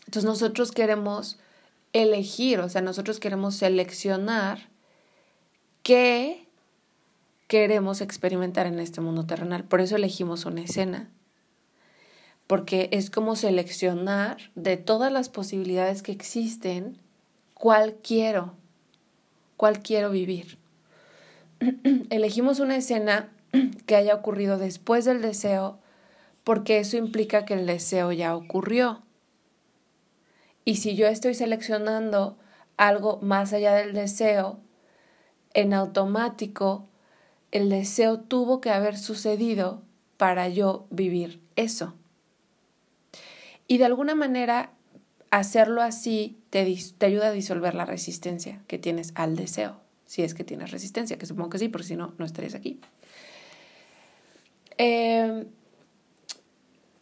Entonces 0.05 0.23
nosotros 0.23 0.71
queremos 0.71 1.37
elegir, 1.93 2.59
o 2.59 2.69
sea, 2.69 2.81
nosotros 2.81 3.19
queremos 3.19 3.55
seleccionar 3.55 4.69
qué 5.83 6.47
queremos 7.47 8.01
experimentar 8.01 8.65
en 8.65 8.79
este 8.79 9.01
mundo 9.01 9.25
terrenal. 9.25 9.65
Por 9.65 9.81
eso 9.81 9.97
elegimos 9.97 10.45
una 10.45 10.61
escena, 10.61 11.09
porque 12.47 12.89
es 12.91 13.09
como 13.09 13.35
seleccionar 13.35 14.37
de 14.55 14.77
todas 14.77 15.11
las 15.11 15.29
posibilidades 15.29 16.01
que 16.01 16.13
existen 16.13 16.97
cuál 17.53 17.95
quiero, 18.01 18.53
cuál 19.57 19.81
quiero 19.81 20.11
vivir. 20.11 20.57
elegimos 22.09 22.59
una 22.59 22.77
escena 22.77 23.29
que 23.85 23.95
haya 23.95 24.15
ocurrido 24.15 24.57
después 24.57 25.05
del 25.05 25.21
deseo 25.21 25.77
porque 26.43 26.79
eso 26.79 26.97
implica 26.97 27.45
que 27.45 27.53
el 27.53 27.65
deseo 27.65 28.11
ya 28.11 28.35
ocurrió. 28.35 29.01
Y 30.65 30.75
si 30.75 30.95
yo 30.95 31.07
estoy 31.07 31.33
seleccionando 31.33 32.37
algo 32.77 33.19
más 33.21 33.53
allá 33.53 33.73
del 33.73 33.93
deseo, 33.93 34.59
en 35.53 35.73
automático 35.73 36.87
el 37.51 37.69
deseo 37.69 38.19
tuvo 38.19 38.61
que 38.61 38.69
haber 38.69 38.97
sucedido 38.97 39.81
para 40.17 40.47
yo 40.47 40.85
vivir 40.89 41.41
eso. 41.55 41.95
Y 43.67 43.77
de 43.77 43.85
alguna 43.85 44.15
manera 44.15 44.71
hacerlo 45.29 45.81
así 45.81 46.37
te, 46.49 46.59
ayuda 47.05 47.27
a 47.27 47.31
disolver 47.31 47.73
la 47.73 47.85
resistencia 47.85 48.61
que 48.67 48.77
tienes 48.77 49.11
al 49.15 49.35
deseo 49.35 49.81
si 50.11 50.23
es 50.23 50.33
que 50.33 50.43
tienes 50.43 50.71
resistencia, 50.71 51.17
que 51.17 51.25
supongo 51.25 51.51
que 51.51 51.57
sí, 51.57 51.69
porque 51.69 51.87
si 51.87 51.95
no, 51.95 52.13
no 52.17 52.25
estarías 52.25 52.53
aquí. 52.53 52.81
Em, 54.77 55.45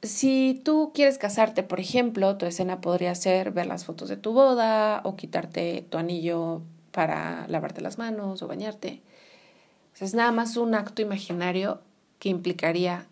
si 0.02 0.62
tú 0.64 0.92
quieres 0.94 1.18
casarte, 1.18 1.64
por 1.64 1.80
ejemplo, 1.80 2.38
tu 2.38 2.46
escena 2.46 2.82
podría 2.82 3.14
ser 3.16 3.52
ver 3.52 3.66
las 3.66 3.86
fotos 3.86 4.10
de 4.10 4.18
tu 4.18 4.32
boda 4.32 5.02
o 5.04 5.16
quitarte 5.16 5.86
tu 5.90 5.98
anillo 5.98 6.62
para 6.92 7.48
lavarte 7.48 7.82
las 7.82 7.98
manos 7.98 8.42
o 8.42 8.48
bañarte. 8.48 9.02
es 10.00 10.14
nada 10.14 10.32
más 10.32 10.56
un 10.56 10.76
acto 10.76 11.02
imaginario 11.02 11.82
que 12.20 12.30
implicaría 12.30 13.06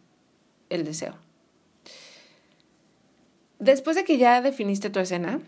el 0.69 0.85
deseo. 0.85 1.15
Después 3.59 3.95
de 3.95 4.05
que 4.05 4.17
ya 4.17 4.41
definiste 4.41 4.89
tu 4.89 4.99
escena 4.99 5.41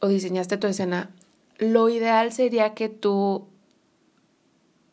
o 0.00 0.08
diseñaste 0.08 0.56
tu 0.56 0.66
escena, 0.66 1.10
lo 1.58 1.90
ideal 1.90 2.32
sería 2.32 2.72
que 2.72 2.88
tú 2.88 3.46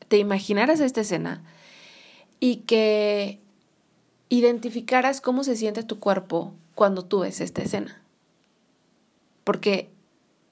te 0.10 0.18
imaginaras 0.18 0.82
esta 0.82 1.02
escena 1.02 1.44
y 2.40 2.58
que 2.58 3.40
identificaras 4.30 5.22
cómo 5.22 5.44
se 5.44 5.56
siente 5.56 5.84
tu 5.84 6.00
cuerpo 6.00 6.54
cuando 6.76 7.04
tú 7.04 7.20
ves 7.20 7.42
esta 7.42 7.62
escena. 7.62 8.02
Porque 9.44 9.90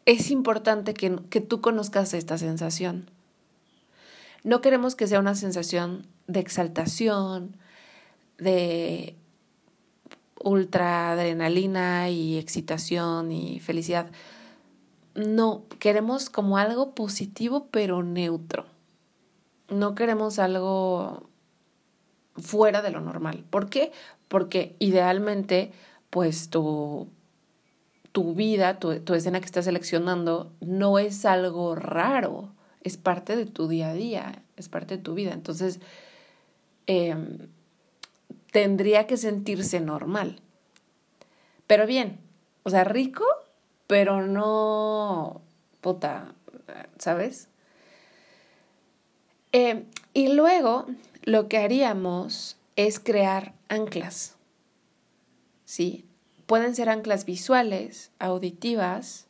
es 0.06 0.32
importante 0.32 0.94
que, 0.94 1.20
que 1.30 1.42
tú 1.42 1.62
conozcas 1.62 2.14
esta 2.14 2.38
sensación. 2.38 3.10
No 4.44 4.62
queremos 4.62 4.96
que 4.96 5.08
sea 5.08 5.20
una 5.20 5.36
sensación 5.36 6.08
de 6.28 6.40
exaltación, 6.40 7.58
de 8.38 9.16
ultra 10.44 11.14
adrenalina 11.14 12.10
y 12.10 12.38
excitación 12.38 13.32
y 13.32 13.60
felicidad. 13.60 14.08
No, 15.16 15.64
queremos 15.80 16.30
como 16.30 16.58
algo 16.58 16.94
positivo 16.94 17.68
pero 17.72 18.04
neutro. 18.04 18.66
No 19.70 19.96
queremos 19.96 20.38
algo 20.38 21.28
fuera 22.38 22.82
de 22.82 22.92
lo 22.92 23.02
normal. 23.02 23.44
¿Por 23.50 23.70
qué? 23.70 23.92
Porque 24.28 24.76
idealmente, 24.80 25.72
pues 26.10 26.50
tu, 26.50 27.08
tu 28.12 28.34
vida, 28.34 28.80
tu, 28.80 29.00
tu 29.00 29.14
escena 29.14 29.40
que 29.40 29.46
estás 29.46 29.66
seleccionando, 29.66 30.52
no 30.60 31.00
es 31.00 31.26
algo 31.26 31.76
raro 31.76 32.56
es 32.86 32.98
parte 32.98 33.36
de 33.36 33.48
tu 33.48 33.68
día 33.68 33.90
a 33.90 33.94
día, 33.96 34.44
es 34.58 34.70
parte 34.70 34.98
de 34.98 35.04
tu 35.04 35.16
vida. 35.16 35.34
Entonces, 35.34 35.80
em, 36.86 37.40
tendría 38.52 39.08
que 39.08 39.18
sentirse 39.18 39.80
normal. 39.80 40.40
Pero 41.66 41.88
bien, 41.88 42.20
o 42.62 42.70
sea, 42.70 42.84
rico, 42.84 43.26
pero 43.88 44.22
no 44.28 45.42
puta, 45.82 46.32
¿sabes? 47.00 47.48
Em, 49.52 49.86
y 50.14 50.34
luego 50.34 50.86
lo 51.26 51.50
que 51.50 51.58
haríamos 51.58 52.58
es 52.76 53.00
crear 53.00 53.54
anclas. 53.68 54.36
¿Sí? 55.66 56.06
Pueden 56.46 56.76
ser 56.76 56.90
anclas 56.90 57.26
visuales, 57.26 58.12
auditivas 58.20 59.26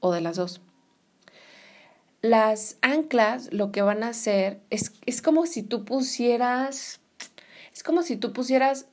o 0.00 0.12
de 0.12 0.20
las 0.20 0.36
dos. 0.36 0.60
Las 2.20 2.76
anclas 2.82 3.52
lo 3.52 3.72
que 3.72 3.82
van 3.82 4.02
a 4.02 4.08
hacer 4.08 4.60
es, 4.70 4.92
es 5.06 5.22
como 5.22 5.46
si 5.46 5.62
tú 5.62 5.84
pusieras, 5.84 7.00
es 7.74 7.82
como 7.82 8.02
si 8.02 8.16
tú 8.16 8.32
pusieras, 8.32 8.86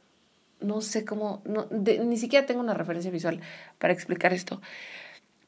no 0.62 0.82
sé 0.82 1.06
cómo, 1.06 1.44
ni 1.46 2.18
siquiera 2.18 2.46
tengo 2.48 2.62
una 2.62 2.74
referencia 2.74 3.12
visual 3.12 3.42
para 3.78 3.94
explicar 3.94 4.34
esto, 4.34 4.62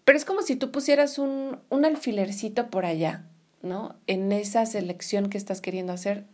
pero 0.04 0.18
es 0.18 0.26
como 0.26 0.42
si 0.42 0.58
tú 0.58 0.72
pusieras 0.72 1.18
un, 1.18 1.60
un 1.70 1.86
alfilercito 1.86 2.70
por 2.70 2.86
allá, 2.86 3.26
¿no? 3.62 3.96
En 4.06 4.32
esa 4.32 4.66
selección 4.66 5.30
que 5.30 5.38
estás 5.38 5.62
queriendo 5.62 5.94
hacer 5.94 6.26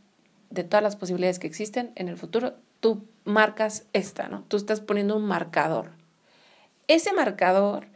de 0.50 0.64
todas 0.64 0.84
las 0.84 0.96
posibilidades 0.96 1.40
que 1.40 1.48
existen 1.48 1.92
en 1.96 2.08
el 2.08 2.18
futuro, 2.18 2.56
tú 2.80 3.06
marcas 3.26 3.86
esta, 3.94 4.28
¿no? 4.28 4.44
Tú 4.48 4.58
estás 4.58 4.82
poniendo 4.82 5.16
un 5.16 5.26
marcador. 5.26 5.92
Ese 6.88 7.14
marcador, 7.14 7.88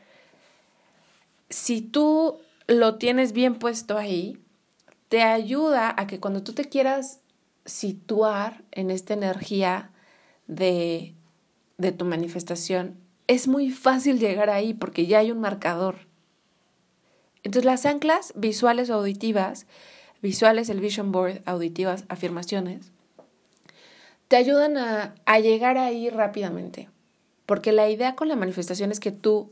si 1.49 1.81
tú 1.81 2.39
lo 2.67 2.95
tienes 2.95 3.31
bien 3.31 3.55
puesto 3.55 3.97
ahí, 3.97 4.37
te 5.09 5.21
ayuda 5.21 5.93
a 5.97 6.07
que 6.07 6.19
cuando 6.19 6.43
tú 6.43 6.53
te 6.53 6.65
quieras 6.65 7.19
situar 7.65 8.63
en 8.71 8.91
esta 8.91 9.13
energía 9.13 9.91
de, 10.47 11.15
de 11.77 11.91
tu 11.91 12.05
manifestación, 12.05 12.97
es 13.27 13.47
muy 13.47 13.71
fácil 13.71 14.19
llegar 14.19 14.49
ahí 14.49 14.73
porque 14.73 15.05
ya 15.05 15.19
hay 15.19 15.31
un 15.31 15.39
marcador. 15.39 16.07
Entonces 17.43 17.65
las 17.65 17.85
anclas 17.85 18.33
visuales 18.35 18.89
o 18.89 18.95
auditivas, 18.95 19.65
visuales, 20.21 20.69
el 20.69 20.79
vision 20.79 21.11
board, 21.11 21.41
auditivas, 21.45 22.05
afirmaciones, 22.09 22.91
te 24.27 24.37
ayudan 24.37 24.77
a, 24.77 25.15
a 25.25 25.39
llegar 25.39 25.77
ahí 25.77 26.09
rápidamente. 26.09 26.89
Porque 27.45 27.71
la 27.71 27.89
idea 27.89 28.15
con 28.15 28.27
la 28.27 28.35
manifestación 28.35 28.91
es 28.91 28.99
que 28.99 29.11
tú 29.11 29.51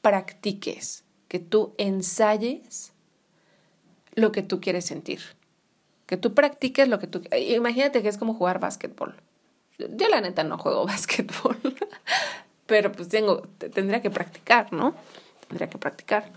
practiques, 0.00 1.04
que 1.28 1.38
tú 1.38 1.74
ensayes 1.78 2.92
lo 4.14 4.32
que 4.32 4.42
tú 4.42 4.60
quieres 4.60 4.84
sentir. 4.84 5.20
Que 6.06 6.16
tú 6.16 6.34
practiques 6.34 6.88
lo 6.88 6.98
que 6.98 7.06
tú... 7.06 7.22
Imagínate 7.36 8.02
que 8.02 8.08
es 8.08 8.18
como 8.18 8.34
jugar 8.34 8.60
básquetbol. 8.60 9.14
Yo 9.78 10.08
la 10.08 10.20
neta 10.20 10.44
no 10.44 10.58
juego 10.58 10.86
básquetbol, 10.86 11.56
pero 12.66 12.92
pues 12.92 13.08
tengo, 13.08 13.42
tendría 13.58 14.02
que 14.02 14.10
practicar, 14.10 14.72
¿no? 14.72 14.94
Tendría 15.48 15.68
que 15.68 15.78
practicar. 15.78 16.30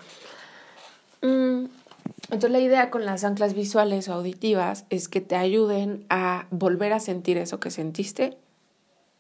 Mm, 1.21 1.65
entonces 2.31 2.51
la 2.51 2.59
idea 2.59 2.89
con 2.89 3.05
las 3.05 3.23
anclas 3.23 3.53
visuales 3.53 4.09
o 4.09 4.13
auditivas 4.13 4.85
es 4.89 5.07
que 5.07 5.21
te 5.21 5.35
ayuden 5.35 6.05
a 6.09 6.47
volver 6.49 6.91
a 6.93 6.99
sentir 6.99 7.37
eso 7.37 7.59
que 7.59 7.71
sentiste 7.71 8.37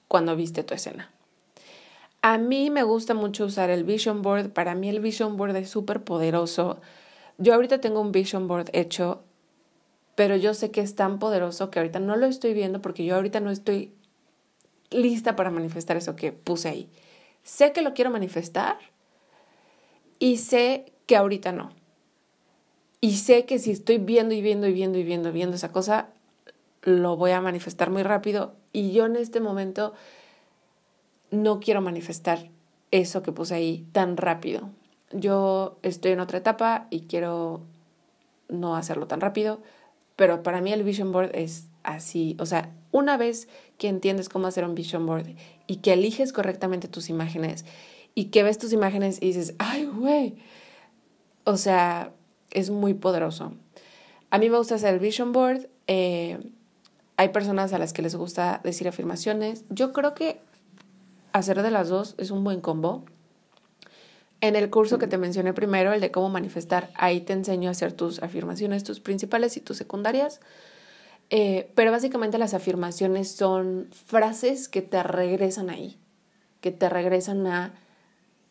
cuando 0.07 0.35
viste 0.35 0.63
tu 0.63 0.73
escena. 0.73 1.11
A 2.21 2.39
mí 2.39 2.71
me 2.71 2.81
gusta 2.81 3.13
mucho 3.13 3.45
usar 3.45 3.69
el 3.69 3.83
Vision 3.83 4.23
Board. 4.23 4.49
Para 4.49 4.73
mí 4.73 4.89
el 4.89 4.99
Vision 4.99 5.37
Board 5.37 5.55
es 5.55 5.69
súper 5.69 6.03
poderoso. 6.03 6.81
Yo 7.37 7.53
ahorita 7.53 7.79
tengo 7.79 8.01
un 8.01 8.11
Vision 8.11 8.47
Board 8.47 8.69
hecho, 8.73 9.21
pero 10.15 10.35
yo 10.35 10.55
sé 10.55 10.71
que 10.71 10.81
es 10.81 10.95
tan 10.95 11.19
poderoso 11.19 11.69
que 11.69 11.79
ahorita 11.79 11.99
no 11.99 12.15
lo 12.15 12.25
estoy 12.25 12.55
viendo 12.55 12.81
porque 12.81 13.05
yo 13.05 13.15
ahorita 13.15 13.39
no 13.41 13.51
estoy 13.51 13.93
lista 14.89 15.35
para 15.35 15.51
manifestar 15.51 15.97
eso 15.97 16.15
que 16.15 16.31
puse 16.31 16.69
ahí. 16.69 16.89
Sé 17.43 17.73
que 17.73 17.83
lo 17.83 17.93
quiero 17.93 18.09
manifestar 18.09 18.79
y 20.17 20.37
sé 20.37 20.91
que 21.05 21.17
ahorita 21.17 21.51
no. 21.51 21.84
Y 23.05 23.17
sé 23.17 23.45
que 23.45 23.59
si 23.59 23.69
estoy 23.69 23.99
viendo 23.99 24.33
y 24.33 24.41
viendo 24.41 24.65
y 24.65 24.73
viendo 24.73 24.97
y 24.97 25.03
viendo 25.03 25.31
viendo 25.31 25.55
esa 25.55 25.71
cosa, 25.71 26.09
lo 26.81 27.15
voy 27.15 27.29
a 27.29 27.39
manifestar 27.39 27.91
muy 27.91 28.01
rápido. 28.01 28.55
Y 28.73 28.93
yo 28.93 29.05
en 29.05 29.15
este 29.15 29.39
momento 29.39 29.93
no 31.29 31.59
quiero 31.59 31.81
manifestar 31.81 32.49
eso 32.89 33.21
que 33.21 33.31
puse 33.31 33.53
ahí 33.53 33.85
tan 33.91 34.17
rápido. 34.17 34.71
Yo 35.11 35.77
estoy 35.83 36.13
en 36.13 36.19
otra 36.19 36.39
etapa 36.39 36.87
y 36.89 37.01
quiero 37.01 37.61
no 38.49 38.75
hacerlo 38.75 39.05
tan 39.05 39.21
rápido, 39.21 39.61
pero 40.15 40.41
para 40.41 40.59
mí 40.59 40.73
el 40.73 40.81
vision 40.81 41.11
board 41.11 41.29
es 41.35 41.67
así, 41.83 42.35
o 42.39 42.47
sea, 42.47 42.73
una 42.91 43.17
vez 43.17 43.47
que 43.77 43.87
entiendes 43.87 44.29
cómo 44.29 44.47
hacer 44.47 44.65
un 44.65 44.73
vision 44.73 45.05
board 45.05 45.27
y 45.67 45.75
que 45.75 45.93
eliges 45.93 46.33
correctamente 46.33 46.87
tus 46.87 47.11
imágenes 47.11 47.65
y 48.15 48.31
que 48.31 48.41
ves 48.41 48.57
tus 48.57 48.73
imágenes 48.73 49.19
y 49.21 49.27
dices, 49.27 49.53
ay, 49.59 49.85
güey, 49.85 50.37
o 51.43 51.57
sea, 51.57 52.14
es 52.55 52.71
muy 52.71 52.93
poderoso. 52.93 53.53
A 54.31 54.39
mí 54.39 54.49
me 54.49 54.57
gusta 54.57 54.75
hacer 54.75 54.93
el 54.93 54.99
vision 54.99 55.31
board. 55.31 55.69
Eh, 55.87 56.39
hay 57.17 57.29
personas 57.29 57.73
a 57.73 57.77
las 57.77 57.93
que 57.93 58.01
les 58.01 58.15
gusta 58.15 58.61
decir 58.63 58.87
afirmaciones. 58.87 59.65
Yo 59.69 59.93
creo 59.93 60.15
que 60.15 60.41
hacer 61.33 61.61
de 61.61 61.69
las 61.69 61.89
dos 61.89 62.15
es 62.17 62.31
un 62.31 62.43
buen 62.43 62.61
combo. 62.61 63.05
En 64.41 64.55
el 64.55 64.69
curso 64.69 64.97
que 64.97 65.07
te 65.07 65.17
mencioné 65.17 65.53
primero, 65.53 65.93
el 65.93 66.01
de 66.01 66.11
cómo 66.11 66.29
manifestar, 66.29 66.91
ahí 66.95 67.21
te 67.21 67.33
enseño 67.33 67.69
a 67.69 67.71
hacer 67.71 67.93
tus 67.93 68.21
afirmaciones, 68.21 68.83
tus 68.83 68.99
principales 68.99 69.57
y 69.57 69.61
tus 69.61 69.77
secundarias. 69.77 70.39
Eh, 71.29 71.71
pero 71.75 71.91
básicamente 71.91 72.37
las 72.37 72.53
afirmaciones 72.53 73.31
son 73.31 73.89
frases 73.91 74.69
que 74.69 74.81
te 74.81 75.01
regresan 75.03 75.69
ahí, 75.69 75.97
que 76.61 76.71
te 76.71 76.87
regresan 76.87 77.47
a 77.47 77.73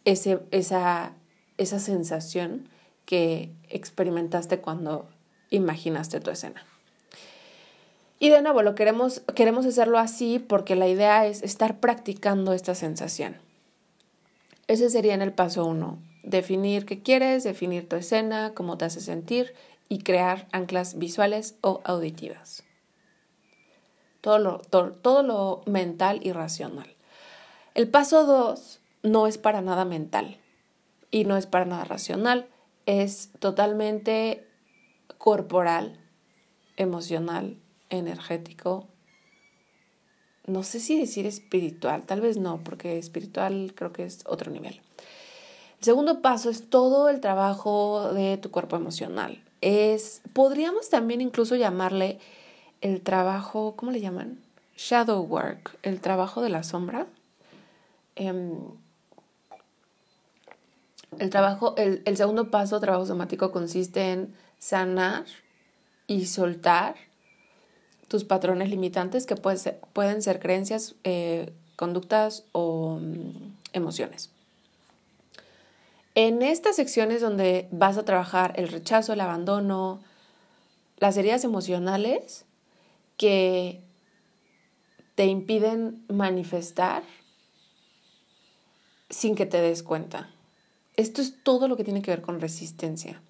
ese, 0.05 0.41
esa, 0.51 1.13
esa 1.57 1.79
sensación 1.79 2.69
que 3.07 3.53
experimentaste 3.69 4.61
cuando 4.61 5.09
imaginaste 5.51 6.21
tu 6.21 6.31
escena. 6.31 6.65
Y 8.19 8.31
de 8.31 8.43
nuevo, 8.43 8.63
lo 8.63 8.75
queremos, 8.75 9.21
queremos 9.35 9.67
hacerlo 9.67 9.99
así 9.99 10.39
porque 10.39 10.77
la 10.77 10.89
idea 10.89 11.27
es 11.27 11.43
estar 11.43 11.81
practicando 11.81 12.53
esta 12.53 12.75
sensación. 12.75 13.37
Ese 14.67 14.89
sería 14.89 15.15
en 15.15 15.23
el 15.23 15.33
paso 15.33 15.67
uno. 15.67 15.99
Definir 16.23 16.87
qué 16.87 17.03
quieres, 17.03 17.45
definir 17.45 17.89
tu 17.89 17.97
escena, 17.97 18.53
cómo 18.55 18.79
te 18.79 18.87
hace 18.87 19.01
sentir 19.01 19.55
y 19.89 19.99
crear 19.99 20.47
anclas 20.53 20.99
visuales 20.99 21.57
o 21.61 21.83
auditivas. 21.85 22.65
Todo 24.21 24.39
lo, 24.39 24.59
todo, 24.61 25.23
lo 25.23 25.63
mental 25.67 26.21
y 26.23 26.33
racional. 26.33 26.89
El 27.75 27.89
paso 27.89 28.25
dos 28.25 28.81
no 29.03 29.27
es 29.27 29.37
para 29.37 29.61
nada 29.61 29.85
mental 29.85 30.39
y 31.11 31.25
no 31.25 31.37
es 31.37 31.47
para 31.47 31.67
nada 31.67 31.85
racional, 31.85 32.49
es 32.87 33.31
totalmente 33.39 34.47
corporal, 35.19 35.99
emocional 36.77 37.57
energético, 37.91 38.89
no 40.47 40.63
sé 40.63 40.81
si 40.81 40.99
decir 40.99 41.27
espiritual, 41.27 42.03
tal 42.05 42.21
vez 42.21 42.37
no, 42.37 42.63
porque 42.63 42.99
espiritual 42.99 43.73
creo 43.75 43.93
que 43.93 44.05
es 44.05 44.25
otro 44.27 44.51
nivel. 44.51 44.81
El 45.79 45.85
segundo 45.85 46.21
paso 46.21 46.51
es 46.51 46.69
todo 46.69 47.09
el 47.09 47.21
trabajo 47.21 48.13
de 48.13 48.37
tu 48.37 48.51
cuerpo 48.51 48.77
emocional. 48.77 49.43
Es, 49.61 50.21
podríamos 50.35 50.91
también 50.91 51.21
incluso 51.21 51.57
llamarle 51.57 52.19
el 52.83 53.01
trabajo, 53.01 53.75
¿cómo 53.77 53.91
le 53.91 54.01
llaman? 54.01 54.39
Shadow 54.77 55.23
work, 55.23 55.79
el 55.83 56.01
trabajo 56.01 56.43
de 56.43 56.51
la 56.51 56.63
sombra. 56.63 57.07
Em, 58.17 58.59
el 61.19 61.31
trabajo, 61.31 61.75
el, 61.77 62.17
segundo 62.17 62.51
paso, 62.51 62.81
trabajo 62.81 63.07
somático, 63.07 63.51
consiste 63.53 64.13
en 64.13 64.35
sanar 64.59 65.25
y 66.07 66.27
soltar 66.27 66.97
tus 68.09 68.25
patrones 68.25 68.71
limitantes 68.71 69.27
que 69.27 69.37
pueden 69.37 70.23
ser 70.23 70.41
creencias, 70.41 70.95
eh, 71.05 71.53
conductas 71.77 72.45
o 72.53 72.99
mm, 73.01 73.55
emociones. 73.73 74.31
En 76.15 76.43
estas 76.43 76.77
secciones 76.77 77.21
donde 77.21 77.67
vas 77.73 77.99
a 77.99 78.05
trabajar 78.05 78.53
el 78.57 78.69
rechazo, 78.69 79.13
el 79.13 79.21
abandono, 79.21 80.01
las 80.99 81.17
heridas 81.17 81.43
emocionales 81.43 82.45
que 83.17 83.81
te 85.17 85.27
impiden 85.27 86.05
manifestar 86.09 87.03
sin 89.11 89.35
que 89.35 89.47
te 89.47 89.61
des 89.61 89.83
cuenta. 89.83 90.34
Esto 90.97 91.23
es 91.23 91.43
todo 91.43 91.69
lo 91.69 91.77
que 91.77 91.85
tiene 91.85 92.03
que 92.03 92.11
ver 92.11 92.23
con 92.23 92.41
resistencia. 92.41 93.21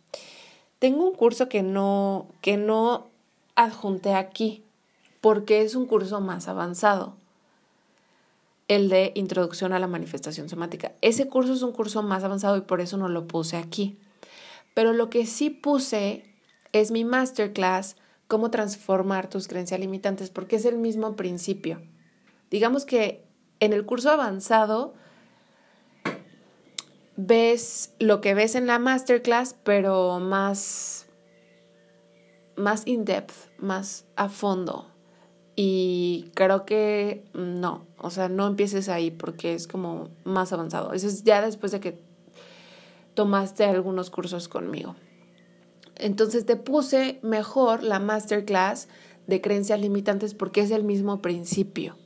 Tengo 0.78 1.08
un 1.08 1.14
curso 1.14 1.48
que 1.48 1.62
no, 1.62 2.28
que 2.40 2.56
no 2.56 3.08
adjunté 3.54 4.14
aquí 4.14 4.62
porque 5.20 5.62
es 5.62 5.74
un 5.74 5.86
curso 5.86 6.20
más 6.20 6.48
avanzado 6.48 7.16
el 8.68 8.88
de 8.88 9.12
Introducción 9.14 9.72
a 9.72 9.78
la 9.78 9.86
Manifestación 9.86 10.48
Somática. 10.48 10.92
Ese 11.00 11.28
curso 11.28 11.52
es 11.52 11.62
un 11.62 11.72
curso 11.72 12.02
más 12.02 12.24
avanzado 12.24 12.56
y 12.56 12.62
por 12.62 12.80
eso 12.80 12.96
no 12.96 13.08
lo 13.08 13.26
puse 13.26 13.56
aquí. 13.56 13.98
Pero 14.74 14.92
lo 14.92 15.10
que 15.10 15.26
sí 15.26 15.50
puse 15.50 16.24
es 16.72 16.90
mi 16.90 17.04
masterclass, 17.04 17.96
cómo 18.26 18.50
transformar 18.50 19.28
tus 19.28 19.48
creencias 19.48 19.80
limitantes, 19.80 20.30
porque 20.30 20.56
es 20.56 20.64
el 20.64 20.78
mismo 20.78 21.14
principio. 21.14 21.80
Digamos 22.50 22.84
que 22.84 23.24
en 23.60 23.72
el 23.72 23.84
curso 23.84 24.10
avanzado 24.10 24.94
ves 27.16 27.94
lo 27.98 28.20
que 28.20 28.34
ves 28.34 28.54
en 28.54 28.66
la 28.66 28.78
masterclass, 28.78 29.56
pero 29.62 30.20
más, 30.20 31.06
más 32.56 32.86
in 32.86 33.04
depth, 33.04 33.34
más 33.58 34.06
a 34.16 34.28
fondo, 34.28 34.86
y 35.56 36.30
creo 36.34 36.66
que 36.66 37.24
no, 37.32 37.86
o 37.98 38.10
sea, 38.10 38.28
no 38.28 38.46
empieces 38.46 38.88
ahí 38.88 39.10
porque 39.10 39.54
es 39.54 39.68
como 39.68 40.08
más 40.24 40.52
avanzado. 40.52 40.92
Eso 40.92 41.06
es 41.06 41.22
ya 41.22 41.40
después 41.40 41.70
de 41.72 41.80
que 41.80 41.98
tomaste 43.14 43.64
algunos 43.64 44.10
cursos 44.10 44.48
conmigo. 44.48 44.96
Entonces 45.96 46.44
te 46.44 46.56
puse 46.56 47.20
mejor 47.22 47.84
la 47.84 48.00
masterclass 48.00 48.88
de 49.28 49.40
creencias 49.40 49.80
limitantes 49.80 50.34
porque 50.34 50.60
es 50.60 50.72
el 50.72 50.82
mismo 50.82 51.22
principio. 51.22 51.96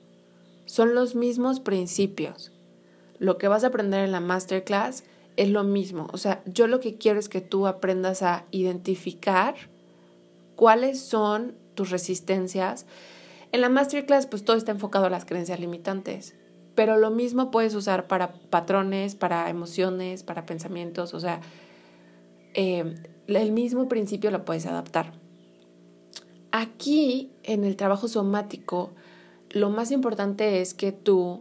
Son 0.67 0.95
los 0.95 1.15
mismos 1.15 1.61
principios. 1.61 2.53
Lo 3.19 3.39
que 3.39 3.49
vas 3.49 3.65
a 3.65 3.69
aprender 3.69 4.05
en 4.05 4.13
la 4.13 4.21
masterclass 4.21 5.05
es 5.37 5.49
lo 5.49 5.65
mismo. 5.65 6.09
O 6.13 6.19
sea, 6.19 6.43
yo 6.47 6.67
lo 6.67 6.81
que 6.81 6.97
quiero 6.97 7.19
es 7.19 7.29
que 7.29 7.41
tú 7.41 7.67
aprendas 7.67 8.23
a 8.23 8.45
identificar 8.51 9.55
cuáles 10.57 11.01
son 11.01 11.55
tus 11.75 11.91
resistencias 11.91 12.87
en 13.51 13.63
la 13.63 13.71
masterclass, 13.71 14.27
pues 14.27 14.45
todo 14.45 14.57
está 14.57 14.73
enfocado 14.73 15.07
a 15.07 15.11
las 15.11 15.25
creencias 15.25 15.59
limitantes, 15.59 16.35
pero 16.75 16.99
lo 16.99 17.11
mismo 17.11 17.51
puedes 17.51 17.75
usar 17.75 18.07
para 18.07 18.33
patrones, 18.33 19.15
para 19.15 19.49
emociones, 19.49 20.23
para 20.23 20.45
pensamientos, 20.45 21.15
o 21.15 21.21
sea, 21.21 21.41
eh, 22.53 22.95
el 23.27 23.53
mismo 23.53 23.89
principio 23.89 24.31
lo 24.31 24.45
puedes 24.45 24.67
adaptar. 24.67 25.13
Aquí, 26.53 27.31
en 27.43 27.65
el 27.65 27.77
trabajo 27.77 28.07
somático, 28.07 28.91
lo 29.51 29.71
más 29.71 29.91
importante 29.93 30.61
es 30.61 30.75
que 30.75 30.93
tú 30.93 31.41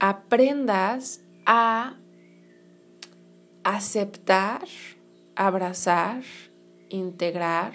aprendas 0.00 1.22
a 1.46 1.96
aceptar, 3.64 4.66
abrazar, 5.36 6.22
integrar 6.88 7.72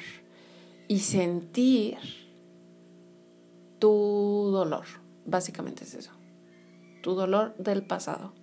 y 0.87 0.99
sentir 0.99 1.97
tu 3.79 4.49
dolor. 4.51 4.85
Básicamente 5.25 5.83
es 5.83 5.93
eso. 5.93 6.11
Tu 7.01 7.13
dolor 7.15 7.55
del 7.57 7.83
pasado. 7.83 8.33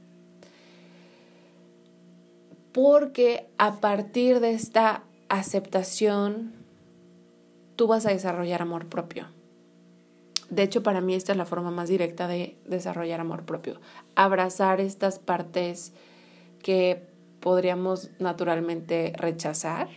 Porque 2.73 3.49
a 3.59 3.81
partir 3.81 4.41
de 4.41 4.53
esta 4.53 5.03
aceptación, 5.29 6.53
tú 7.77 7.87
vas 7.87 8.07
a 8.07 8.11
desarrollar 8.11 8.63
amor 8.63 8.87
propio. 8.87 9.27
De 10.51 10.63
hecho, 10.63 10.83
para 10.83 11.01
mí 11.01 11.15
esta 11.15 11.33
es 11.33 11.39
la 11.39 11.47
forma 11.47 11.71
más 11.71 11.89
directa 11.89 12.27
de 12.27 12.59
desarrollar 12.67 13.21
amor 13.21 13.45
propio. 13.45 13.81
Abrazar 14.17 14.81
estas 14.81 15.19
partes 15.19 15.93
que 16.63 17.09
podríamos 17.41 18.11
naturalmente 18.19 19.13
rechazar 19.17 19.89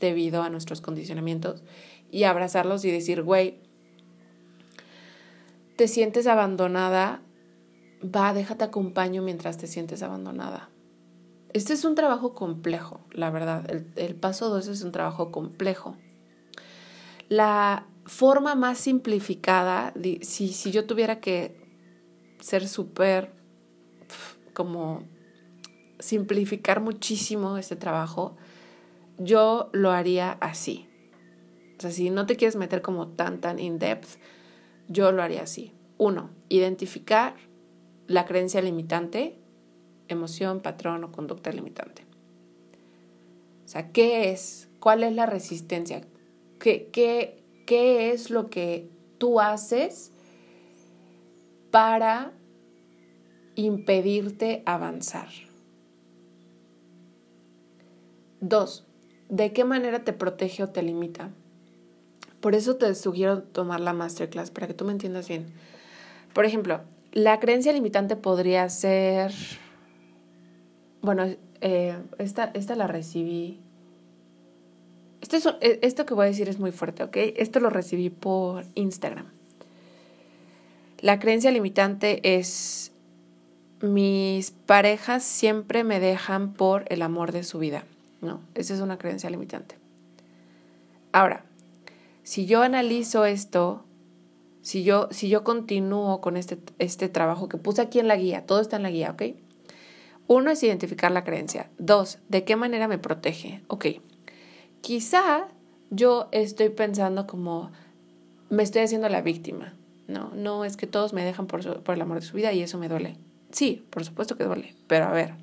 debido 0.00 0.42
a 0.42 0.50
nuestros 0.50 0.80
condicionamientos 0.80 1.62
y 2.10 2.24
abrazarlos 2.24 2.84
y 2.84 2.90
decir, 2.90 3.22
güey, 3.22 3.58
te 5.76 5.88
sientes 5.88 6.26
abandonada, 6.26 7.20
va, 8.02 8.32
déjate 8.32 8.64
acompaño 8.64 9.22
mientras 9.22 9.58
te 9.58 9.66
sientes 9.66 10.02
abandonada. 10.02 10.70
Este 11.52 11.72
es 11.72 11.84
un 11.84 11.94
trabajo 11.94 12.34
complejo, 12.34 13.00
la 13.12 13.30
verdad. 13.30 13.64
El, 13.96 14.14
paso 14.14 14.48
2 14.50 14.68
es 14.68 14.82
un 14.82 14.92
trabajo 14.92 15.30
complejo. 15.30 15.96
La 17.28 17.86
forma 18.06 18.54
más 18.54 18.78
simplificada, 18.78 19.92
si, 20.22 20.48
si 20.48 20.70
yo 20.70 20.86
tuviera 20.86 21.20
que 21.20 21.56
ser 22.40 22.68
súper 22.68 23.32
como 24.52 25.02
simplificar 25.98 26.80
muchísimo 26.80 27.58
este 27.58 27.76
trabajo, 27.76 28.36
yo 29.18 29.70
lo 29.72 29.90
haría 29.90 30.32
así. 30.32 30.88
O 31.78 31.80
sea, 31.80 31.90
si 31.90 32.10
no 32.10 32.26
te 32.26 32.36
quieres 32.36 32.56
meter 32.56 32.80
como 32.80 33.08
tan, 33.08 33.40
tan 33.40 33.58
in 33.58 33.78
depth, 33.78 34.18
yo 34.88 35.12
lo 35.12 35.22
haría 35.22 35.42
así. 35.42 35.72
Uno, 35.98 36.30
identificar 36.48 37.34
la 38.06 38.24
creencia 38.24 38.62
limitante, 38.62 39.38
emoción, 40.08 40.60
patrón 40.60 41.04
o 41.04 41.12
conducta 41.12 41.50
limitante. 41.50 42.04
O 43.64 43.68
sea, 43.68 43.90
¿qué 43.90 44.30
es? 44.30 44.68
¿Cuál 44.78 45.02
es 45.02 45.14
la 45.14 45.26
resistencia? 45.26 46.02
¿Qué, 46.60 46.88
qué, 46.92 47.42
qué 47.66 48.12
es 48.12 48.30
lo 48.30 48.48
que 48.48 48.88
tú 49.18 49.40
haces 49.40 50.12
para 51.70 52.32
impedirte 53.54 54.62
avanzar? 54.64 55.28
Dos, 58.40 58.86
¿de 59.28 59.52
qué 59.52 59.64
manera 59.64 60.04
te 60.04 60.12
protege 60.12 60.62
o 60.62 60.70
te 60.70 60.82
limita? 60.82 61.30
Por 62.40 62.54
eso 62.54 62.76
te 62.76 62.94
sugiero 62.94 63.42
tomar 63.42 63.80
la 63.80 63.92
masterclass, 63.92 64.50
para 64.50 64.66
que 64.66 64.74
tú 64.74 64.84
me 64.84 64.92
entiendas 64.92 65.28
bien. 65.28 65.46
Por 66.32 66.44
ejemplo, 66.44 66.80
la 67.12 67.40
creencia 67.40 67.72
limitante 67.72 68.14
podría 68.14 68.68
ser, 68.68 69.32
bueno, 71.00 71.24
eh, 71.60 71.96
esta, 72.18 72.50
esta 72.54 72.76
la 72.76 72.86
recibí. 72.86 73.65
Esto, 75.20 75.56
eh, 75.60 75.78
esto 75.82 76.06
que 76.06 76.14
voy 76.14 76.24
a 76.24 76.28
decir 76.28 76.48
es 76.48 76.58
muy 76.58 76.72
fuerte, 76.72 77.02
¿ok? 77.02 77.16
Esto 77.36 77.60
lo 77.60 77.70
recibí 77.70 78.10
por 78.10 78.64
Instagram. 78.74 79.26
La 81.00 81.18
creencia 81.18 81.50
limitante 81.50 82.38
es 82.38 82.92
mis 83.80 84.50
parejas 84.50 85.22
siempre 85.22 85.84
me 85.84 86.00
dejan 86.00 86.54
por 86.54 86.84
el 86.88 87.02
amor 87.02 87.32
de 87.32 87.44
su 87.44 87.58
vida. 87.58 87.84
No, 88.20 88.40
esa 88.54 88.74
es 88.74 88.80
una 88.80 88.98
creencia 88.98 89.28
limitante. 89.28 89.76
Ahora, 91.12 91.44
si 92.22 92.46
yo 92.46 92.62
analizo 92.62 93.24
esto, 93.24 93.84
si 94.62 94.82
yo, 94.82 95.08
si 95.10 95.28
yo 95.28 95.44
continúo 95.44 96.20
con 96.20 96.36
este, 96.36 96.58
este 96.78 97.08
trabajo 97.08 97.48
que 97.48 97.58
puse 97.58 97.82
aquí 97.82 97.98
en 97.98 98.08
la 98.08 98.16
guía, 98.16 98.46
todo 98.46 98.60
está 98.60 98.76
en 98.76 98.82
la 98.82 98.90
guía, 98.90 99.10
¿ok? 99.12 99.22
Uno 100.26 100.50
es 100.50 100.62
identificar 100.62 101.12
la 101.12 101.24
creencia. 101.24 101.70
Dos, 101.78 102.18
¿de 102.28 102.44
qué 102.44 102.56
manera 102.56 102.88
me 102.88 102.98
protege? 102.98 103.62
Ok, 103.68 103.86
quizá 104.80 105.48
yo 105.90 106.28
estoy 106.32 106.68
pensando 106.70 107.26
como 107.26 107.70
me 108.50 108.62
estoy 108.62 108.82
haciendo 108.82 109.08
la 109.08 109.22
víctima. 109.22 109.74
No, 110.08 110.30
no 110.34 110.64
es 110.64 110.76
que 110.76 110.86
todos 110.86 111.12
me 111.12 111.24
dejan 111.24 111.46
por, 111.46 111.82
por 111.82 111.94
el 111.94 112.02
amor 112.02 112.20
de 112.20 112.26
su 112.26 112.36
vida 112.36 112.52
y 112.52 112.62
eso 112.62 112.78
me 112.78 112.88
duele. 112.88 113.16
Sí, 113.50 113.84
por 113.90 114.04
supuesto 114.04 114.36
que 114.36 114.44
duele, 114.44 114.74
pero 114.86 115.06
a 115.06 115.12
ver, 115.12 115.34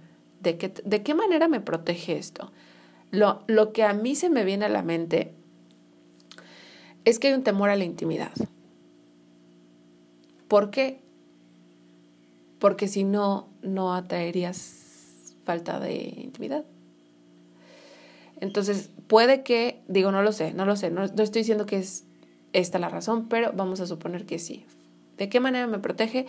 ¿de 0.41 0.58
qué, 0.58 0.74
de 0.84 1.04
qué 1.04 1.13
manera 1.13 1.48
me 1.48 1.60
protege 1.60 2.17
esto? 2.17 2.52
Lo, 3.12 3.43
lo 3.48 3.74
que 3.74 3.84
a 3.84 3.93
mí 3.93 4.15
se 4.15 4.30
me 4.30 4.43
viene 4.43 4.65
a 4.65 4.69
la 4.69 4.84
mente 4.84 5.34
es 7.06 7.19
que 7.19 7.28
hay 7.28 7.34
un 7.34 7.43
temor 7.43 7.69
a 7.69 7.76
la 7.76 7.84
intimidad. 7.84 8.32
¿Por 10.48 10.69
qué? 10.69 11.02
Porque 12.60 12.88
si 12.88 13.04
no, 13.04 13.50
no 13.62 13.93
atraerías 13.93 15.36
falta 15.46 15.80
de 15.80 16.13
intimidad. 16.17 16.63
Entonces, 18.39 18.89
puede 19.08 19.44
que, 19.44 19.82
digo, 19.88 20.12
no 20.12 20.22
lo 20.22 20.32
sé, 20.32 20.54
no 20.54 20.66
lo 20.66 20.76
sé, 20.76 20.92
no, 20.92 21.04
estoy 21.04 21.42
diciendo 21.42 21.66
que 21.66 21.78
es 21.78 22.06
esta 22.54 22.80
la 22.80 22.89
razón, 22.89 23.28
pero 23.28 23.52
vamos 23.54 23.80
a 23.80 23.88
suponer 23.88 24.26
que 24.26 24.39
sí. 24.39 24.66
¿De 25.18 25.30
qué 25.30 25.39
manera 25.39 25.68
me 25.68 25.80
protege? 25.80 26.26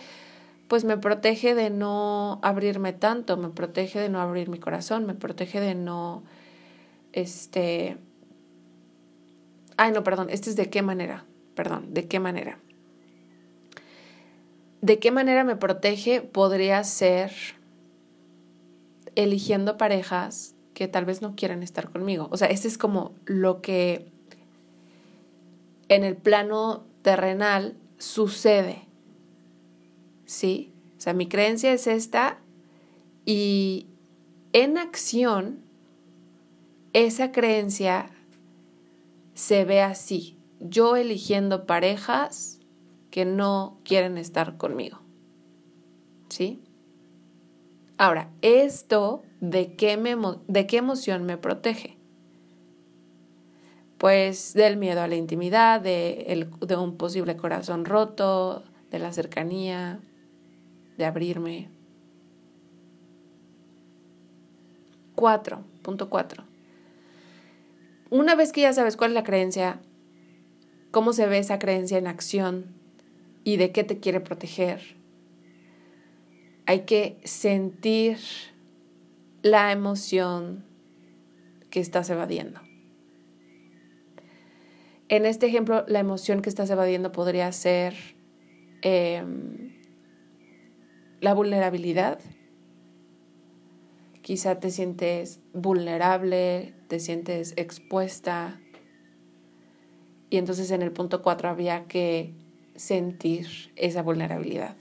Pues 0.67 0.83
me 0.83 0.97
protege 0.97 1.53
de 1.55 1.69
no 1.69 2.39
abrirme 2.41 2.93
tanto, 2.93 3.37
me 3.37 3.49
protege 3.49 3.99
de 3.99 4.09
no 4.09 4.21
abrir 4.21 4.49
mi 4.49 4.59
corazón, 4.59 5.05
me 5.05 5.13
protege 5.13 5.59
de 5.59 5.75
no, 5.75 6.23
este, 7.13 7.97
Ay, 9.77 9.91
no, 9.91 10.03
perdón, 10.03 10.29
este 10.29 10.49
es 10.49 10.55
de 10.55 10.69
qué 10.69 10.81
manera. 10.81 11.25
Perdón, 11.53 11.93
¿de 11.93 12.07
qué 12.07 12.19
manera? 12.19 12.59
¿De 14.81 14.99
qué 14.99 15.11
manera 15.11 15.43
me 15.43 15.55
protege? 15.55 16.21
Podría 16.21 16.83
ser 16.83 17.31
eligiendo 19.15 19.77
parejas 19.77 20.54
que 20.75 20.87
tal 20.87 21.05
vez 21.05 21.23
no 21.23 21.35
quieran 21.35 21.63
estar 21.63 21.89
conmigo. 21.89 22.27
O 22.29 22.37
sea, 22.37 22.49
este 22.49 22.67
es 22.67 22.77
como 22.77 23.13
lo 23.25 23.61
que 23.61 24.11
en 25.87 26.03
el 26.03 26.15
plano 26.17 26.83
terrenal 27.01 27.75
sucede. 27.97 28.83
¿Sí? 30.25 30.71
O 30.97 31.01
sea, 31.01 31.13
mi 31.13 31.27
creencia 31.27 31.71
es 31.71 31.87
esta 31.87 32.39
y 33.25 33.87
en 34.53 34.77
acción 34.77 35.63
esa 36.93 37.31
creencia 37.31 38.11
se 39.33 39.65
ve 39.65 39.81
así. 39.81 40.37
Yo 40.59 40.95
eligiendo 40.97 41.65
parejas 41.65 42.59
que 43.11 43.23
no 43.23 43.79
quieren 43.85 44.17
estar 44.17 44.57
conmigo. 44.57 44.99
¿Sí? 46.27 46.61
Ahora, 47.97 48.29
¿esto 48.41 49.23
de 49.49 49.75
qué, 49.75 49.97
de 50.47 50.67
qué 50.67 50.77
emoción 50.77 51.23
me 51.23 51.37
protege? 51.37 51.97
Pues 53.97 54.53
del 54.53 54.77
miedo 54.77 55.01
a 55.01 55.07
la 55.07 55.15
intimidad, 55.15 55.81
de, 55.81 56.47
de 56.59 56.75
un 56.75 56.97
posible 56.97 57.37
corazón 57.37 57.85
roto, 57.85 58.63
de 58.91 58.99
la 58.99 59.13
cercanía, 59.13 59.99
de 60.97 61.05
abrirme. 61.05 61.69
Cuatro, 65.15 65.63
punto 65.81 66.09
cuatro. 66.09 66.43
Una 68.09 68.35
vez 68.35 68.51
que 68.51 68.61
ya 68.61 68.73
sabes 68.73 68.97
cuál 68.97 69.11
es 69.11 69.15
la 69.15 69.23
creencia, 69.23 69.79
cómo 70.91 71.13
se 71.13 71.27
ve 71.27 71.37
esa 71.37 71.59
creencia 71.59 71.97
en 71.97 72.07
acción 72.07 72.65
y 73.43 73.57
de 73.57 73.71
qué 73.71 73.83
te 73.83 73.99
quiere 73.99 74.19
proteger, 74.19 74.81
hay 76.65 76.81
que 76.81 77.19
sentir 77.23 78.17
la 79.45 79.71
emoción 79.71 80.65
que 81.69 81.79
estás 81.79 82.09
evadiendo. 82.09 82.61
En 85.07 85.27
este 85.27 85.45
ejemplo, 85.45 85.85
la 85.87 85.99
emoción 85.99 86.41
que 86.41 86.49
estás 86.49 86.67
evadiendo 86.71 87.11
podría 87.11 87.51
ser 87.51 87.93
em, 88.81 89.75
la 91.21 91.35
vulnerabilidad. 91.35 92.19
Quizá 94.23 94.59
te 94.59 94.71
sientes 94.71 95.41
vulnerable, 95.53 96.73
te 96.87 96.99
sientes 96.99 97.53
expuesta. 97.55 98.59
Y 100.31 100.37
entonces 100.37 100.71
en 100.71 100.81
el 100.81 100.91
punto 100.91 101.21
4 101.21 101.49
había 101.49 101.85
que 101.85 102.33
sentir 102.75 103.71
esa 103.75 104.01
vulnerabilidad. 104.01 104.75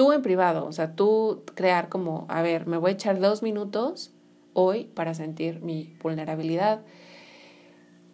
Tú 0.00 0.12
en 0.12 0.22
privado, 0.22 0.64
o 0.64 0.72
sea, 0.72 0.96
tú 0.96 1.42
crear 1.54 1.90
como, 1.90 2.24
a 2.30 2.40
ver, 2.40 2.66
me 2.66 2.78
voy 2.78 2.92
a 2.92 2.94
echar 2.94 3.20
dos 3.20 3.42
minutos 3.42 4.12
hoy 4.54 4.84
para 4.84 5.12
sentir 5.12 5.60
mi 5.60 5.94
vulnerabilidad, 6.02 6.80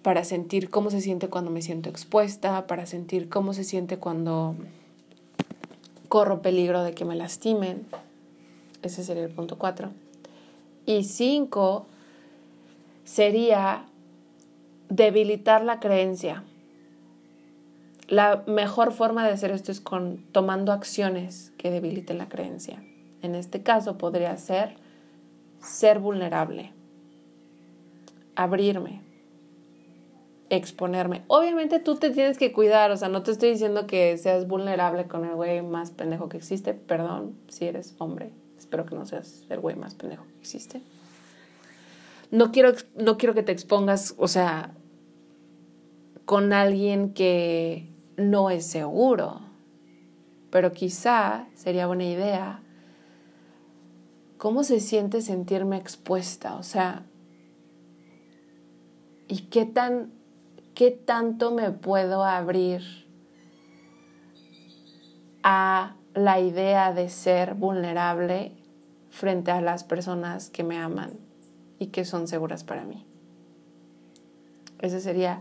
para 0.02 0.24
sentir 0.24 0.68
cómo 0.68 0.90
se 0.90 1.00
siente 1.00 1.28
cuando 1.28 1.52
me 1.52 1.62
siento 1.62 1.88
expuesta, 1.88 2.66
para 2.66 2.86
sentir 2.86 3.28
cómo 3.28 3.52
se 3.52 3.62
siente 3.62 3.98
cuando 3.98 4.56
corro 6.08 6.42
peligro 6.42 6.82
de 6.82 6.92
que 6.92 7.04
me 7.04 7.14
lastimen. 7.14 7.86
Ese 8.82 9.04
sería 9.04 9.22
el 9.22 9.30
punto 9.30 9.56
4. 9.56 9.90
Y 10.86 11.04
5 11.04 11.86
sería 13.04 13.86
debilitar 14.88 15.64
la 15.64 15.78
creencia. 15.78 16.42
La 18.08 18.44
mejor 18.46 18.92
forma 18.92 19.26
de 19.26 19.32
hacer 19.32 19.50
esto 19.50 19.72
es 19.72 19.80
con 19.80 20.18
tomando 20.32 20.72
acciones 20.72 21.52
que 21.58 21.70
debiliten 21.70 22.18
la 22.18 22.28
creencia. 22.28 22.82
En 23.22 23.34
este 23.34 23.62
caso 23.62 23.98
podría 23.98 24.36
ser 24.36 24.76
ser 25.66 25.98
vulnerable, 25.98 26.72
abrirme, 28.34 29.02
exponerme. 30.50 31.24
Obviamente 31.26 31.80
tú 31.80 31.96
te 31.96 32.10
tienes 32.10 32.38
que 32.38 32.52
cuidar, 32.52 32.90
o 32.90 32.96
sea, 32.96 33.08
no 33.08 33.22
te 33.22 33.32
estoy 33.32 33.50
diciendo 33.50 33.86
que 33.86 34.16
seas 34.16 34.46
vulnerable 34.46 35.06
con 35.06 35.24
el 35.24 35.34
güey 35.34 35.62
más 35.62 35.90
pendejo 35.90 36.28
que 36.28 36.36
existe, 36.36 36.74
perdón 36.74 37.36
si 37.48 37.66
eres 37.66 37.94
hombre, 37.98 38.30
espero 38.56 38.86
que 38.86 38.94
no 38.94 39.06
seas 39.06 39.44
el 39.48 39.60
güey 39.60 39.76
más 39.76 39.94
pendejo 39.94 40.24
que 40.24 40.38
existe. 40.40 40.82
No 42.30 42.52
quiero, 42.52 42.72
no 42.96 43.18
quiero 43.18 43.34
que 43.34 43.42
te 43.42 43.52
expongas, 43.52 44.14
o 44.18 44.28
sea, 44.28 44.72
con 46.24 46.52
alguien 46.52 47.12
que 47.12 47.88
no 48.16 48.50
es 48.50 48.66
seguro, 48.66 49.40
pero 50.50 50.72
quizá 50.72 51.46
sería 51.54 51.86
buena 51.86 52.04
idea. 52.04 52.62
¿Cómo 54.38 54.64
se 54.64 54.80
siente 54.80 55.22
sentirme 55.22 55.76
expuesta? 55.76 56.56
O 56.56 56.62
sea, 56.62 57.04
¿y 59.28 59.42
qué 59.48 59.64
tan 59.64 60.16
¿qué 60.76 60.90
tanto 60.90 61.52
me 61.52 61.70
puedo 61.70 62.22
abrir 62.22 62.82
a 65.42 65.96
la 66.14 66.38
idea 66.38 66.92
de 66.92 67.08
ser 67.08 67.54
vulnerable 67.54 68.52
frente 69.08 69.50
a 69.50 69.62
las 69.62 69.84
personas 69.84 70.50
que 70.50 70.64
me 70.64 70.76
aman 70.76 71.18
y 71.78 71.86
que 71.86 72.04
son 72.04 72.28
seguras 72.28 72.62
para 72.62 72.84
mí? 72.84 73.06
Esa 74.78 75.00
sería 75.00 75.40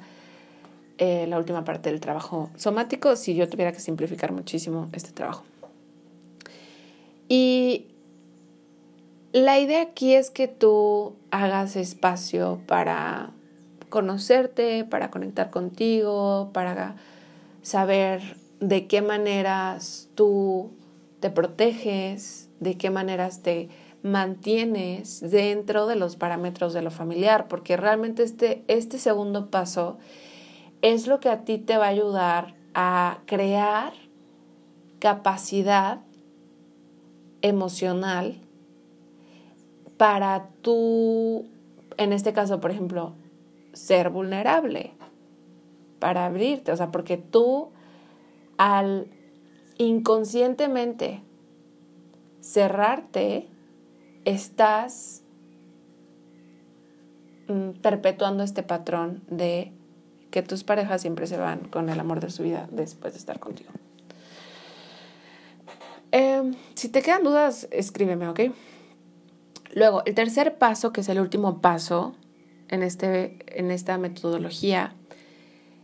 eh, 0.97 1.25
la 1.27 1.37
última 1.37 1.63
parte 1.63 1.89
del 1.89 1.99
trabajo 1.99 2.49
somático 2.55 3.15
si 3.15 3.35
yo 3.35 3.49
tuviera 3.49 3.71
que 3.71 3.79
simplificar 3.79 4.31
muchísimo 4.31 4.89
este 4.93 5.11
trabajo. 5.11 5.43
Y 7.27 7.87
la 9.33 9.59
idea 9.59 9.81
aquí 9.81 10.13
es 10.13 10.29
que 10.29 10.47
tú 10.47 11.15
hagas 11.31 11.75
espacio 11.75 12.61
para 12.67 13.31
conocerte, 13.89 14.85
para 14.85 15.11
conectar 15.11 15.49
contigo, 15.49 16.51
para 16.53 16.95
saber 17.61 18.21
de 18.59 18.87
qué 18.87 19.01
maneras 19.01 20.07
tú 20.15 20.71
te 21.19 21.29
proteges, 21.29 22.49
de 22.59 22.77
qué 22.77 22.89
maneras 22.89 23.41
te 23.41 23.69
mantienes 24.03 25.19
dentro 25.19 25.87
de 25.87 25.95
los 25.95 26.15
parámetros 26.15 26.73
de 26.73 26.81
lo 26.81 26.91
familiar, 26.91 27.47
porque 27.47 27.75
realmente 27.75 28.23
este, 28.23 28.63
este 28.67 28.99
segundo 28.99 29.49
paso 29.49 29.97
es 30.81 31.07
lo 31.07 31.19
que 31.19 31.29
a 31.29 31.43
ti 31.43 31.57
te 31.57 31.77
va 31.77 31.85
a 31.85 31.89
ayudar 31.89 32.55
a 32.73 33.19
crear 33.25 33.93
capacidad 34.99 36.01
emocional 37.41 38.41
para 39.97 40.49
tú, 40.61 41.45
en 41.97 42.11
este 42.11 42.33
caso, 42.33 42.59
por 42.59 42.71
ejemplo, 42.71 43.13
ser 43.73 44.09
vulnerable, 44.09 44.93
para 45.99 46.25
abrirte, 46.25 46.71
o 46.71 46.75
sea, 46.75 46.91
porque 46.91 47.17
tú 47.17 47.69
al 48.57 49.07
inconscientemente 49.77 51.21
cerrarte, 52.45 53.47
estás 54.23 55.23
mm, 57.47 57.81
perpetuando 57.81 58.43
este 58.43 58.61
patrón 58.61 59.23
de 59.27 59.73
que 60.35 60.43
tus 60.43 60.65
parejas 60.65 61.01
siempre 61.01 61.27
se 61.27 61.37
van 61.37 61.59
con 61.69 61.87
el 61.87 61.97
amor 61.97 62.19
de 62.19 62.29
su 62.29 62.43
vida 62.43 62.67
después 62.69 63.13
de 63.13 63.19
estar 63.19 63.39
contigo. 63.39 63.69
Em, 66.11 66.55
si 66.73 66.89
te 66.89 67.01
quedan 67.01 67.23
dudas, 67.23 67.69
escríbeme, 67.71 68.27
¿ok? 68.27 68.41
Luego, 69.71 70.03
el 70.05 70.13
tercer 70.13 70.57
paso, 70.57 70.91
que 70.91 70.99
es 70.99 71.07
el 71.07 71.21
último 71.21 71.61
paso, 71.61 72.17
en, 72.67 72.83
este, 72.83 73.37
en 73.47 73.71
esta 73.71 73.97
metodología 73.97 74.93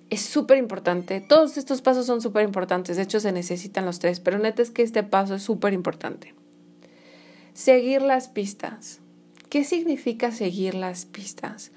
es 0.09 0.19
súper 0.19 0.57
importante. 0.57 1.21
Todos 1.21 1.55
estos 1.55 1.81
pasos 1.81 2.05
son 2.05 2.19
súper 2.19 2.43
importantes. 2.43 2.97
De 2.97 3.03
hecho, 3.03 3.21
se 3.21 3.31
necesitan 3.31 3.85
los 3.85 3.99
tres. 3.99 4.19
Pero 4.19 4.37
neta 4.37 4.61
es 4.61 4.69
que 4.69 4.83
este 4.83 5.03
paso 5.03 5.35
es 5.35 5.43
súper 5.43 5.71
importante. 5.71 6.35
Seguir 7.53 8.01
las 8.01 8.27
pistas. 8.27 8.99
¿Qué 9.47 9.63
significa 9.63 10.33
seguir 10.33 10.75
las 10.75 11.05
pistas? 11.05 11.71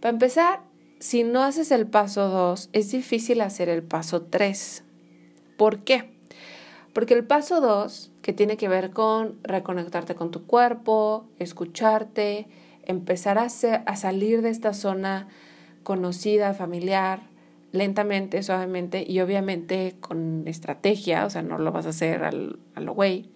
Para 0.00 0.14
empezar, 0.14 0.60
si 1.00 1.22
no 1.22 1.42
haces 1.42 1.70
el 1.70 1.86
paso 1.86 2.28
2, 2.28 2.70
es 2.72 2.90
difícil 2.90 3.40
hacer 3.40 3.68
el 3.68 3.82
paso 3.82 4.22
3. 4.22 4.82
¿Por 5.56 5.80
qué? 5.80 6.10
Porque 6.92 7.14
el 7.14 7.24
paso 7.24 7.60
2, 7.60 8.10
que 8.22 8.32
tiene 8.32 8.56
que 8.56 8.68
ver 8.68 8.90
con 8.90 9.38
reconectarte 9.44 10.14
con 10.14 10.30
tu 10.30 10.46
cuerpo, 10.46 11.26
escucharte, 11.38 12.46
empezar 12.84 13.38
a, 13.38 13.48
salir 13.48 14.42
de 14.42 14.50
esta 14.50 14.72
zona 14.72 15.28
conocida, 15.84 16.54
familiar, 16.54 17.22
lentamente, 17.70 18.42
suavemente 18.42 19.04
y 19.06 19.20
obviamente 19.20 19.94
con 20.00 20.48
estrategia, 20.48 21.26
o 21.26 21.30
sea, 21.30 21.42
no 21.42 21.58
lo 21.58 21.70
vas 21.70 21.86
a 21.86 21.90
hacer 21.90 22.24
al, 22.24 22.58
a 22.74 22.80
lo 22.80 22.94
güey. 22.94 23.30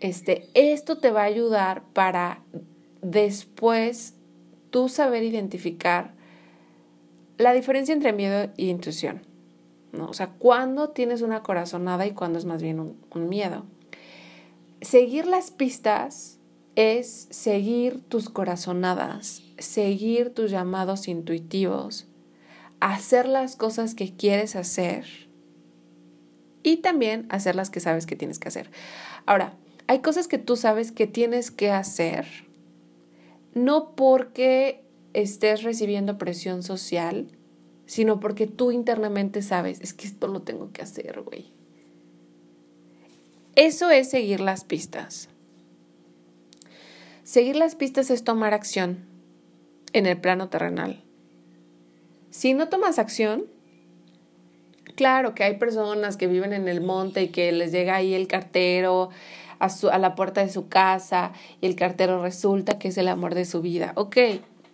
Este, 0.00 0.48
esto 0.54 0.98
te 0.98 1.10
va 1.10 1.22
a 1.22 1.26
ayudar 1.26 1.82
para 1.92 2.42
después 3.00 4.14
tú 4.70 4.88
saber 4.88 5.22
identificar 5.22 6.17
la 7.38 7.52
diferencia 7.54 7.94
entre 7.94 8.12
miedo 8.12 8.50
e 8.56 8.64
intuición. 8.66 9.22
¿no? 9.92 10.08
O 10.08 10.12
sea, 10.12 10.28
cuando 10.38 10.90
tienes 10.90 11.22
una 11.22 11.42
corazonada 11.42 12.06
y 12.06 12.12
cuando 12.12 12.38
es 12.38 12.44
más 12.44 12.62
bien 12.62 12.80
un 12.80 13.28
miedo. 13.28 13.64
Seguir 14.80 15.26
las 15.26 15.50
pistas 15.50 16.38
es 16.76 17.26
seguir 17.30 18.00
tus 18.08 18.28
corazonadas, 18.28 19.42
seguir 19.58 20.32
tus 20.32 20.50
llamados 20.50 21.08
intuitivos, 21.08 22.06
hacer 22.80 23.26
las 23.26 23.56
cosas 23.56 23.94
que 23.96 24.14
quieres 24.14 24.54
hacer 24.54 25.28
y 26.62 26.76
también 26.76 27.26
hacer 27.30 27.56
las 27.56 27.70
que 27.70 27.80
sabes 27.80 28.06
que 28.06 28.14
tienes 28.14 28.38
que 28.38 28.48
hacer. 28.48 28.70
Ahora, 29.26 29.54
hay 29.88 30.00
cosas 30.00 30.28
que 30.28 30.38
tú 30.38 30.54
sabes 30.54 30.92
que 30.92 31.06
tienes 31.06 31.50
que 31.50 31.72
hacer, 31.72 32.26
no 33.54 33.96
porque 33.96 34.84
estés 35.12 35.62
recibiendo 35.62 36.18
presión 36.18 36.62
social, 36.62 37.28
sino 37.86 38.20
porque 38.20 38.46
tú 38.46 38.70
internamente 38.70 39.42
sabes, 39.42 39.80
es 39.80 39.94
que 39.94 40.06
esto 40.06 40.28
lo 40.28 40.42
tengo 40.42 40.72
que 40.72 40.82
hacer, 40.82 41.22
güey. 41.22 41.52
Eso 43.54 43.90
es 43.90 44.10
seguir 44.10 44.40
las 44.40 44.64
pistas. 44.64 45.28
Seguir 47.24 47.56
las 47.56 47.74
pistas 47.74 48.10
es 48.10 48.24
tomar 48.24 48.54
acción 48.54 49.04
en 49.92 50.06
el 50.06 50.18
plano 50.18 50.48
terrenal. 50.48 51.02
Si 52.30 52.54
no 52.54 52.68
tomas 52.68 52.98
acción, 52.98 53.46
claro 54.94 55.34
que 55.34 55.44
hay 55.44 55.56
personas 55.56 56.16
que 56.16 56.26
viven 56.26 56.52
en 56.52 56.68
el 56.68 56.80
monte 56.80 57.22
y 57.22 57.28
que 57.28 57.50
les 57.52 57.72
llega 57.72 57.96
ahí 57.96 58.14
el 58.14 58.28
cartero 58.28 59.10
a, 59.58 59.66
a 59.66 59.98
la 59.98 60.14
puerta 60.14 60.40
de 60.40 60.50
su 60.50 60.68
casa 60.68 61.32
y 61.60 61.66
el 61.66 61.74
cartero 61.74 62.22
resulta 62.22 62.78
que 62.78 62.88
es 62.88 62.98
el 62.98 63.08
amor 63.08 63.34
de 63.34 63.44
su 63.44 63.60
vida. 63.60 63.92
Ok, 63.96 64.16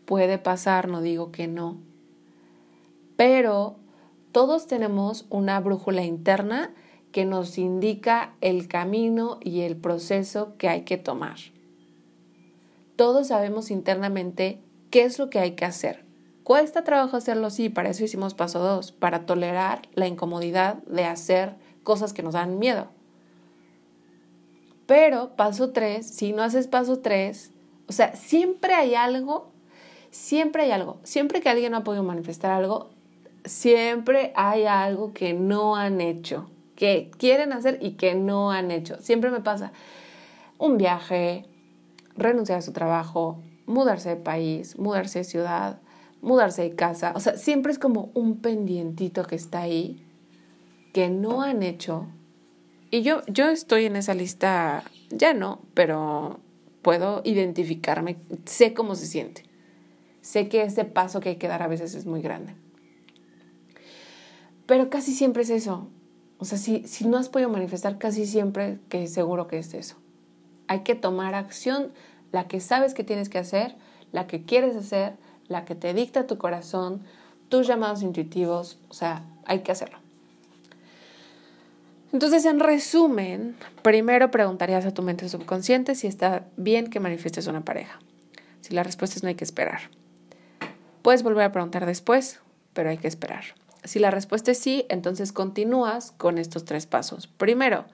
puede 0.05 0.39
pasar, 0.39 0.89
no 0.89 1.01
digo 1.01 1.33
que 1.33 1.47
no 1.47 1.79
pero 3.17 3.77
todos 4.33 4.67
tenemos 4.67 5.27
una 5.31 5.61
brújula 5.61 6.03
interna 6.03 6.75
que 7.13 7.25
nos 7.25 7.59
indica 7.59 8.35
el 8.41 8.67
camino 8.67 9.39
y 9.41 9.61
el 9.61 9.77
proceso 9.77 10.57
que 10.59 10.69
hay 10.69 10.83
que 10.83 10.97
tomar. 10.97 11.37
Todos 12.97 13.29
sabemos 13.29 13.71
internamente 13.71 14.61
qué 14.91 15.05
es 15.05 15.19
lo 15.19 15.31
que 15.31 15.39
hay 15.39 15.53
que 15.53 15.65
hacer. 15.65 16.05
¿Cuesta 16.43 16.85
trabajo 16.85 17.17
hacerlo? 17.17 17.51
Sí, 17.51 17.69
para 17.69 17.91
eso 17.91 18.05
hicimos 18.05 18.35
paso 18.35 18.59
dos, 18.59 18.93
para 18.93 19.27
tolerar 19.27 19.83
la 19.95 20.07
incomodidad 20.07 20.83
de 20.85 21.05
hacer 21.05 21.55
cosas 21.85 22.13
que 22.13 22.23
nos 22.23 22.35
dan 22.35 22.59
miedo. 22.59 22.89
Pero 24.87 25.35
paso 25.37 25.71
tres, 25.71 26.07
si 26.07 26.33
no 26.33 26.43
haces 26.43 26.67
paso 26.67 26.99
tres, 26.99 27.53
o 27.89 27.93
sea, 27.93 28.15
siempre 28.17 28.75
hay 28.75 28.95
algo, 28.95 29.54
siempre 30.15 30.63
hay 30.63 30.71
algo, 30.71 31.01
siempre 31.03 31.41
que 31.41 31.49
alguien 31.49 31.73
no 31.73 31.79
ha 31.79 31.85
podido 31.85 32.05
manifestar 32.05 32.53
algo, 32.53 32.91
siempre 33.45 34.33
hay 34.37 34.65
algo 34.65 35.13
que 35.13 35.35
no 35.35 35.75
han 35.75 36.01
hecho, 36.01 36.49
que 36.77 37.11
quieren 37.19 37.53
hacer 37.53 37.79
y 37.83 37.93
que 37.93 38.15
no 38.15 38.53
han 38.53 38.71
hecho. 38.71 38.97
Siempre 39.01 39.33
me 39.33 39.41
pasa 39.41 39.73
un 40.57 40.79
viaje, 40.79 41.47
renunciar 42.17 42.59
a 42.59 42.63
su 42.63 42.73
trabajo, 42.73 43.43
mudarse 43.67 44.11
de 44.11 44.17
país, 44.17 44.79
mudarse 44.79 45.19
de 45.19 45.25
ciudad, 45.25 45.81
mudarse 46.23 46.63
de 46.63 46.77
casa. 46.77 47.13
O 47.17 47.21
sea, 47.21 47.37
siempre 47.37 47.73
es 47.73 47.81
como 47.81 48.13
un 48.15 48.41
pendientito 48.41 49.25
que 49.25 49.35
está 49.35 49.63
ahí 49.63 50.01
que 50.93 51.09
no 51.09 51.43
han 51.43 51.65
hecho. 51.65 52.07
Y 52.93 53.03
yo, 53.03 53.23
yo 53.27 53.49
estoy 53.49 53.87
en 53.87 53.97
esa 53.97 54.15
lista, 54.15 54.85
ya 55.11 55.35
no, 55.35 55.59
pero 55.75 56.39
puedo 56.83 57.21
identificarme, 57.25 58.19
sé 58.45 58.75
cómo 58.75 58.95
se 58.95 59.07
siente. 59.07 59.54
Sé 60.25 60.49
que 60.49 60.63
ese 60.63 60.87
paso 60.87 61.21
que 61.21 61.29
hay 61.29 61.37
que 61.37 61.49
dar 61.49 61.63
a 61.63 61.69
veces 61.69 61.95
es 61.95 62.07
muy 62.07 62.23
grande. 62.23 62.55
Pero 64.65 64.89
casi 64.89 65.13
siempre 65.13 65.43
es 65.43 65.51
eso. 65.51 65.87
O 66.39 66.47
sea, 66.47 66.57
si, 66.57 66.83
si 66.89 67.07
no 67.07 67.19
has 67.19 67.29
podido 67.29 67.51
manifestar, 67.51 67.99
casi 67.99 68.25
siempre 68.25 68.79
que 68.89 69.07
seguro 69.07 69.49
que 69.49 69.59
es 69.59 69.75
eso. 69.75 69.97
Hay 70.67 70.81
que 70.81 70.95
tomar 70.95 71.35
acción, 71.35 71.93
la 72.33 72.49
que 72.49 72.61
sabes 72.61 72.95
que 72.95 73.05
tienes 73.05 73.29
que 73.29 73.37
hacer, 73.37 73.77
la 74.13 74.27
que 74.27 74.45
quieres 74.45 74.77
hacer, 74.77 75.13
la 75.47 75.67
que 75.67 75.75
te 75.75 75.93
dicta 75.93 76.27
tu 76.27 76.39
corazón, 76.39 77.03
tus 77.51 77.67
llamados 77.67 78.01
intuitivos, 78.01 78.79
o 78.89 78.95
sea, 78.95 79.27
hay 79.45 79.59
que 79.59 79.73
hacerlo. 79.73 79.99
Entonces, 82.15 82.47
en 82.47 82.61
resumen, 82.61 83.57
primero 83.83 84.31
preguntarías 84.31 84.87
a 84.87 84.95
tu 84.95 85.03
mente 85.03 85.29
subconsciente 85.29 85.95
si 85.95 86.07
está 86.07 86.47
bien 86.57 86.89
que 86.89 86.99
manifiestes 86.99 87.47
una 87.47 87.63
pareja. 87.63 87.99
Si 88.63 88.73
la 88.73 88.85
respuesta 88.85 89.17
es 89.17 89.23
no 89.23 89.29
hay 89.29 89.35
que 89.35 89.45
esperar. 89.45 89.83
Puedes 91.05 91.23
volver 91.23 91.45
a 91.45 91.53
preguntar 91.53 91.85
después, 91.85 92.41
pero 92.73 92.89
hay 92.89 92.97
que 92.97 93.09
esperar. 93.09 93.45
Si 93.85 93.99
la 93.99 94.11
respuesta 94.11 94.53
es 94.53 94.59
sí, 94.59 94.87
entonces 94.89 95.33
continúas 95.33 96.13
con 96.13 96.39
estos 96.39 96.65
tres 96.65 96.87
pasos. 96.87 97.27
Primero, 97.27 97.85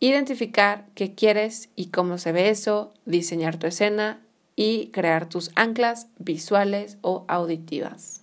identificar 0.00 0.86
qué 0.94 1.14
quieres 1.14 1.68
y 1.76 1.88
cómo 1.88 2.16
se 2.16 2.32
ve 2.32 2.48
eso, 2.48 2.94
diseñar 3.04 3.58
tu 3.58 3.66
escena 3.66 4.22
y 4.56 4.86
crear 4.92 5.28
tus 5.28 5.50
anclas 5.56 6.06
visuales 6.16 6.96
o 7.02 7.26
auditivas. 7.28 8.22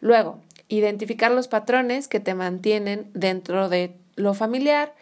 Luego, 0.00 0.42
identificar 0.68 1.32
los 1.32 1.48
patrones 1.48 2.08
que 2.08 2.20
te 2.20 2.34
mantienen 2.34 3.10
dentro 3.14 3.70
de 3.70 3.96
lo 4.16 4.34
familiar, 4.34 4.94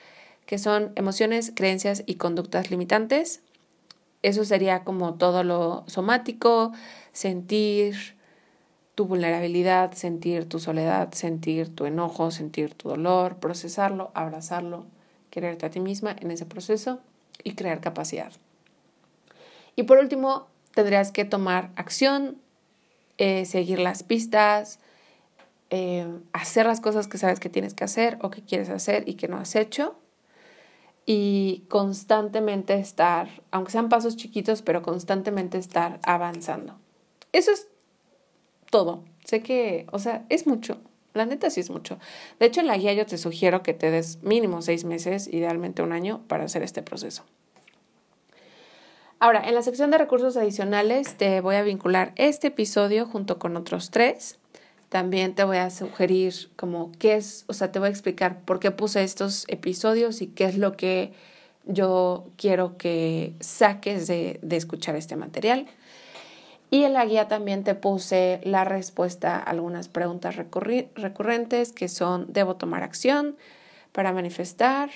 que 0.47 0.59
son 0.59 0.93
emociones, 0.95 1.51
creencias 1.53 2.05
y 2.07 2.15
conductas 2.15 2.71
limitantes. 2.71 3.41
Eso 4.23 4.45
sería 4.45 4.85
como 4.85 5.15
todo 5.15 5.43
lo 5.43 5.83
somático, 5.89 6.73
sentir, 7.15 8.17
tu 8.95 9.07
vulnerabilidad, 9.07 9.93
sentir 9.93 10.49
tu 10.49 10.59
soledad, 10.59 11.13
sentir 11.13 11.75
tu 11.75 11.87
enojo, 11.87 12.31
sentir 12.31 12.75
tu 12.75 12.91
dolor, 12.91 13.37
procesarlo, 13.37 14.11
abrazarlo, 14.15 14.85
quererte 15.31 15.67
a 15.67 15.71
ti 15.71 15.81
misma 15.81 16.15
en 16.21 16.31
ese 16.31 16.47
proceso 16.47 17.01
y 17.43 17.55
crear 17.55 17.81
capacidad. 17.81 18.33
Y 19.75 19.85
por 19.85 19.99
último, 19.99 20.47
tendrías 20.75 21.11
que 21.11 21.25
tomar 21.25 21.71
acción, 21.77 22.39
eh, 23.19 23.45
seguir 23.47 23.81
las 23.81 24.03
pistas, 24.05 24.79
eh, 25.71 26.07
hacer 26.33 26.67
las 26.67 26.81
cosas 26.81 27.09
que 27.09 27.19
sabes 27.19 27.41
que 27.41 27.49
tienes 27.49 27.75
que 27.75 27.85
hacer 27.85 28.19
o 28.23 28.31
que 28.31 28.43
quieres 28.43 28.71
hacer 28.71 29.09
y 29.09 29.15
que 29.15 29.27
no 29.27 29.39
has 29.39 29.57
hecho. 29.57 29.97
Y 31.07 31.65
constantemente 31.69 32.75
estar, 32.75 33.29
aunque 33.51 33.73
sean 33.73 33.89
pasos 33.89 34.17
chiquitos, 34.17 34.63
pero 34.63 34.83
constantemente 34.83 35.59
estar 35.59 35.99
avanzando. 36.03 36.79
Eso 37.35 37.51
es 37.51 37.67
todo. 38.71 39.03
Sé 39.25 39.43
que, 39.43 39.87
o 39.93 39.99
sea, 39.99 40.25
es 40.29 40.47
mucho. 40.47 40.79
La 41.15 41.27
neta 41.27 41.51
sí 41.51 41.61
es 41.61 41.69
mucho. 41.69 41.99
De 42.39 42.47
hecho, 42.47 42.61
en 42.61 42.69
la 42.69 42.77
guía 42.77 42.93
yo 42.95 43.07
te 43.07 43.19
sugiero 43.19 43.63
que 43.63 43.75
te 43.75 43.91
des 43.91 44.23
mínimo 44.23 44.63
seis 44.63 44.85
meses, 44.85 45.27
idealmente 45.27 45.83
un 45.83 45.93
año, 45.93 46.23
para 46.29 46.45
hacer 46.45 46.63
este 46.63 46.83
proceso. 46.83 47.25
Ahora, 49.19 49.43
en 49.49 49.55
la 49.55 49.63
sección 49.63 49.91
de 49.91 49.99
recursos 49.99 50.37
adicionales 50.37 51.17
te 51.17 51.41
voy 51.41 51.57
a 51.57 51.63
vincular 51.63 52.13
este 52.17 52.49
episodio 52.49 53.07
junto 53.07 53.39
con 53.39 53.57
otros 53.57 53.91
tres. 53.91 54.39
También 54.89 55.35
te 55.35 55.43
voy 55.43 55.57
a 55.57 55.71
sugerir 55.71 56.51
como 56.55 56.93
qué 57.01 57.17
es, 57.17 57.45
o 57.49 57.53
sea, 57.53 57.73
te 57.73 57.81
voy 57.81 57.89
a 57.89 57.91
explicar 57.91 58.43
por 58.43 58.61
qué 58.61 58.71
puse 58.71 59.03
estos 59.03 59.45
episodios 59.49 60.23
y 60.23 60.29
qué 60.29 60.45
es 60.45 60.57
lo 60.57 60.77
que 60.77 61.13
yo 61.65 62.27
quiero 62.37 62.77
que 62.77 63.35
saques 63.41 64.07
de, 64.07 64.39
de 64.43 64.57
escuchar 64.57 64.95
este 64.95 65.17
material. 65.17 65.67
Y 66.75 66.83
en 66.83 66.93
la 66.93 67.05
guía 67.05 67.29
también 67.29 67.63
te 67.63 67.77
puse 67.77 68.41
la 68.43 68.65
respuesta 68.65 69.37
a 69.37 69.43
algunas 69.43 69.87
preguntas 69.87 70.35
recurrentes 70.35 71.71
que 71.71 71.87
son, 71.87 72.27
¿debo 72.33 72.57
tomar 72.57 72.83
acción 72.83 73.37
para 73.93 74.13
manifestar? 74.13 74.91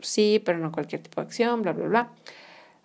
Sí, 0.00 0.40
pero 0.44 0.58
no 0.58 0.70
cualquier 0.70 1.02
tipo 1.02 1.20
de 1.20 1.26
acción, 1.26 1.62
bla, 1.62 1.72
bla, 1.72 1.88
bla. 1.88 2.10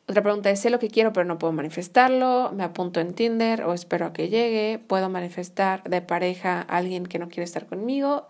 Otra 0.08 0.24
pregunta 0.24 0.50
es, 0.50 0.60
sé 0.60 0.72
lo 0.72 0.80
que 0.80 0.88
quiero 0.88 1.14
pero 1.14 1.28
no 1.28 1.38
puedo 1.38 1.54
manifestarlo, 1.54 2.52
me 2.52 2.64
apunto 2.64 3.00
en 3.00 3.14
Tinder 3.14 3.64
o 3.64 3.76
espero 3.76 4.08
a 4.08 4.12
que 4.12 4.30
llegue, 4.30 4.80
puedo 4.80 5.08
manifestar 5.08 5.84
de 5.84 6.02
pareja 6.02 6.62
a 6.62 6.78
alguien 6.78 7.06
que 7.06 7.20
no 7.20 7.30
quiere 7.30 7.44
estar 7.44 7.68
conmigo, 7.68 8.28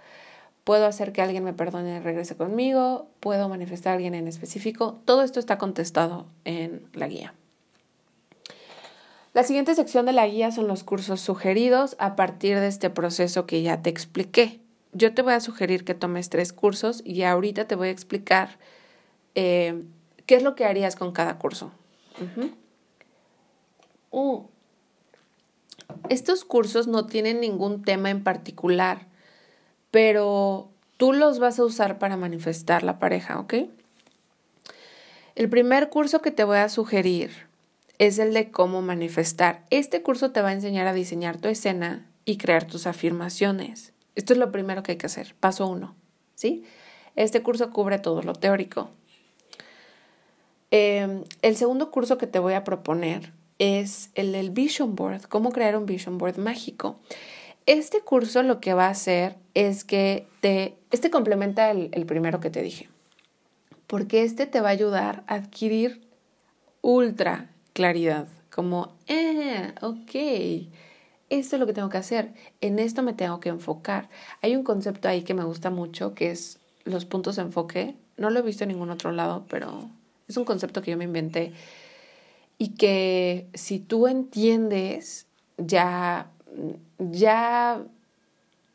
puedo 0.66 0.88
hacer 0.88 1.14
que 1.14 1.22
alguien 1.22 1.46
me 1.46 1.54
perdone 1.54 1.96
y 1.96 2.00
regrese 2.02 2.36
conmigo, 2.36 3.08
puedo 3.22 3.48
manifestar 3.48 3.92
a 3.92 3.96
alguien 3.96 4.16
en 4.16 4.28
específico. 4.28 5.00
Todo 5.06 5.24
esto 5.24 5.40
está 5.40 5.58
contestado 5.58 6.26
en 6.44 6.82
la 6.92 7.08
guía. 7.08 7.34
La 9.34 9.44
siguiente 9.44 9.76
sección 9.76 10.06
de 10.06 10.12
la 10.12 10.28
guía 10.28 10.52
son 10.52 10.68
los 10.68 10.84
cursos 10.84 11.22
sugeridos 11.22 11.96
a 12.00 12.18
partir 12.18 12.60
de 12.60 12.68
este 12.68 12.90
proceso 12.90 13.46
que 13.46 13.62
ya 13.62 13.82
te 13.82 13.90
expliqué. 13.90 14.60
Yo 14.92 15.14
te 15.14 15.22
voy 15.22 15.34
a 15.34 15.40
sugerir 15.40 15.86
que 15.86 15.94
tomes 15.94 16.30
tres 16.30 16.52
cursos 16.52 17.02
y 17.06 17.24
ahorita 17.24 17.66
te 17.66 17.76
voy 17.76 17.88
a 17.88 17.92
explicar 17.92 18.58
eh, 19.36 19.84
qué 20.26 20.36
es 20.36 20.44
lo 20.44 20.56
que 20.56 20.66
harías 20.66 20.98
con 20.98 21.14
cada 21.14 21.38
curso. 21.38 21.72
Estos 26.10 26.44
cursos 26.44 26.88
no 26.88 27.06
tienen 27.06 27.40
ningún 27.40 27.84
tema 27.84 28.10
en 28.10 28.24
particular, 28.24 29.08
pero 29.92 30.70
tú 30.98 31.14
los 31.14 31.40
vas 31.40 31.58
a 31.58 31.64
usar 31.64 32.00
para 32.00 32.18
manifestar 32.18 32.84
la 32.84 33.00
pareja, 33.00 33.40
¿ok? 33.40 33.54
El 35.36 35.50
primer 35.50 35.90
curso 35.90 36.22
que 36.22 36.32
te 36.32 36.44
voy 36.44 36.58
a 36.58 36.68
sugerir 36.68 37.51
es 38.02 38.18
el 38.18 38.34
de 38.34 38.50
cómo 38.50 38.82
manifestar. 38.82 39.64
Este 39.70 40.02
curso 40.02 40.32
te 40.32 40.42
va 40.42 40.50
a 40.50 40.54
enseñar 40.54 40.88
a 40.88 40.94
diseñar 40.94 41.38
tu 41.38 41.50
escena 41.50 42.10
y 42.26 42.38
crear 42.38 42.66
tus 42.66 42.88
afirmaciones. 42.88 43.94
Esto 44.16 44.34
es 44.34 44.40
lo 44.40 44.52
primero 44.52 44.82
que 44.82 44.94
hay 44.94 44.98
que 44.98 45.06
hacer. 45.06 45.36
Paso 45.40 45.68
uno. 45.68 45.96
¿Sí? 46.34 46.64
Este 47.16 47.44
curso 47.44 47.70
cubre 47.70 48.00
todo 48.00 48.24
lo 48.24 48.34
teórico. 48.34 48.90
Em, 50.72 51.26
el 51.44 51.56
segundo 51.56 51.92
curso 51.92 52.18
que 52.18 52.26
te 52.26 52.40
voy 52.40 52.54
a 52.54 52.64
proponer 52.64 53.34
es 53.60 54.10
el 54.16 54.32
del 54.32 54.50
Vision 54.50 54.96
Board, 54.96 55.28
cómo 55.28 55.52
crear 55.52 55.78
un 55.78 55.86
Vision 55.86 56.18
Board 56.18 56.40
mágico. 56.40 57.00
Este 57.68 58.02
curso 58.02 58.42
lo 58.42 58.60
que 58.62 58.74
va 58.74 58.88
a 58.88 58.92
hacer 58.92 59.36
es 59.54 59.84
que 59.84 60.26
te, 60.40 60.76
este 60.90 61.12
complementa 61.12 61.70
el, 61.70 61.90
el 61.92 62.08
primero 62.08 62.40
que 62.40 62.50
te 62.50 62.64
dije, 62.64 62.90
porque 63.86 64.24
este 64.24 64.48
te 64.48 64.60
va 64.60 64.70
a 64.70 64.72
ayudar 64.72 65.24
a 65.28 65.36
adquirir 65.36 66.02
ultra 66.82 67.51
claridad, 67.74 68.28
como, 68.54 68.94
eh, 69.08 69.74
ok, 69.82 70.72
esto 71.30 71.56
es 71.56 71.60
lo 71.60 71.66
que 71.66 71.74
tengo 71.74 71.90
que 71.90 71.98
hacer, 71.98 72.34
en 72.60 72.80
esto 72.80 73.04
me 73.04 73.14
tengo 73.14 73.40
que 73.40 73.50
enfocar. 73.50 74.10
Hay 74.42 74.56
un 74.56 74.64
concepto 74.64 75.08
ahí 75.08 75.24
que 75.24 75.34
me 75.34 75.44
gusta 75.44 75.70
mucho, 75.70 76.14
que 76.14 76.32
es 76.32 76.60
los 76.84 77.06
puntos 77.06 77.38
de 77.38 77.44
enfoque. 77.44 77.96
No 78.18 78.30
lo 78.30 78.40
he 78.40 78.44
visto 78.44 78.64
en 78.64 78.70
ningún 78.70 78.90
otro 78.90 79.12
lado, 79.12 79.46
pero 79.50 79.90
es 80.28 80.38
un 80.38 80.46
concepto 80.46 80.82
que 80.82 80.92
yo 80.92 80.98
me 80.98 81.06
inventé 81.06 81.54
y 82.58 82.70
que 82.76 83.48
si 83.54 83.80
tú 83.80 84.08
entiendes, 84.08 85.26
ya, 85.58 86.30
ya, 87.00 87.82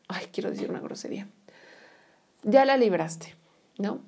ay, 0.09 0.27
quiero 0.33 0.51
decir 0.51 0.71
una 0.71 0.81
grosería, 0.81 1.29
ya 2.43 2.65
la 2.65 2.77
libraste, 2.77 3.35
¿no? 3.79 4.01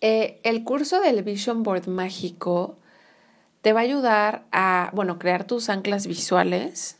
Eh, 0.00 0.40
el 0.44 0.64
curso 0.64 1.00
del 1.00 1.22
Vision 1.22 1.62
Board 1.62 1.88
mágico 1.88 2.78
te 3.68 3.74
va 3.74 3.80
a 3.80 3.82
ayudar 3.82 4.46
a, 4.50 4.90
bueno, 4.94 5.18
crear 5.18 5.44
tus 5.44 5.68
anclas 5.68 6.06
visuales. 6.06 6.96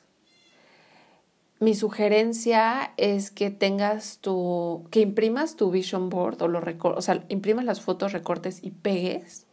Mi 1.60 1.74
sugerencia 1.74 2.92
es 2.98 3.30
que 3.30 3.50
tengas 3.50 4.18
tu, 4.18 4.86
que 4.90 5.00
imprimas 5.00 5.56
tu 5.56 5.70
Vision 5.70 6.10
Board 6.10 6.42
o 6.42 6.46
lo 6.46 6.60
o 6.60 7.00
sea, 7.00 7.24
imprimas 7.30 7.64
las 7.64 7.80
fotos, 7.80 8.12
recortes 8.12 8.62
y 8.62 8.70
pegues. 8.70 9.46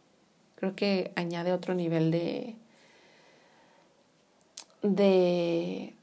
Creo 0.56 0.76
que 0.76 1.10
añade 1.16 1.54
otro 1.54 1.74
nivel 1.74 2.10
de, 2.10 2.54
de, 4.82 5.94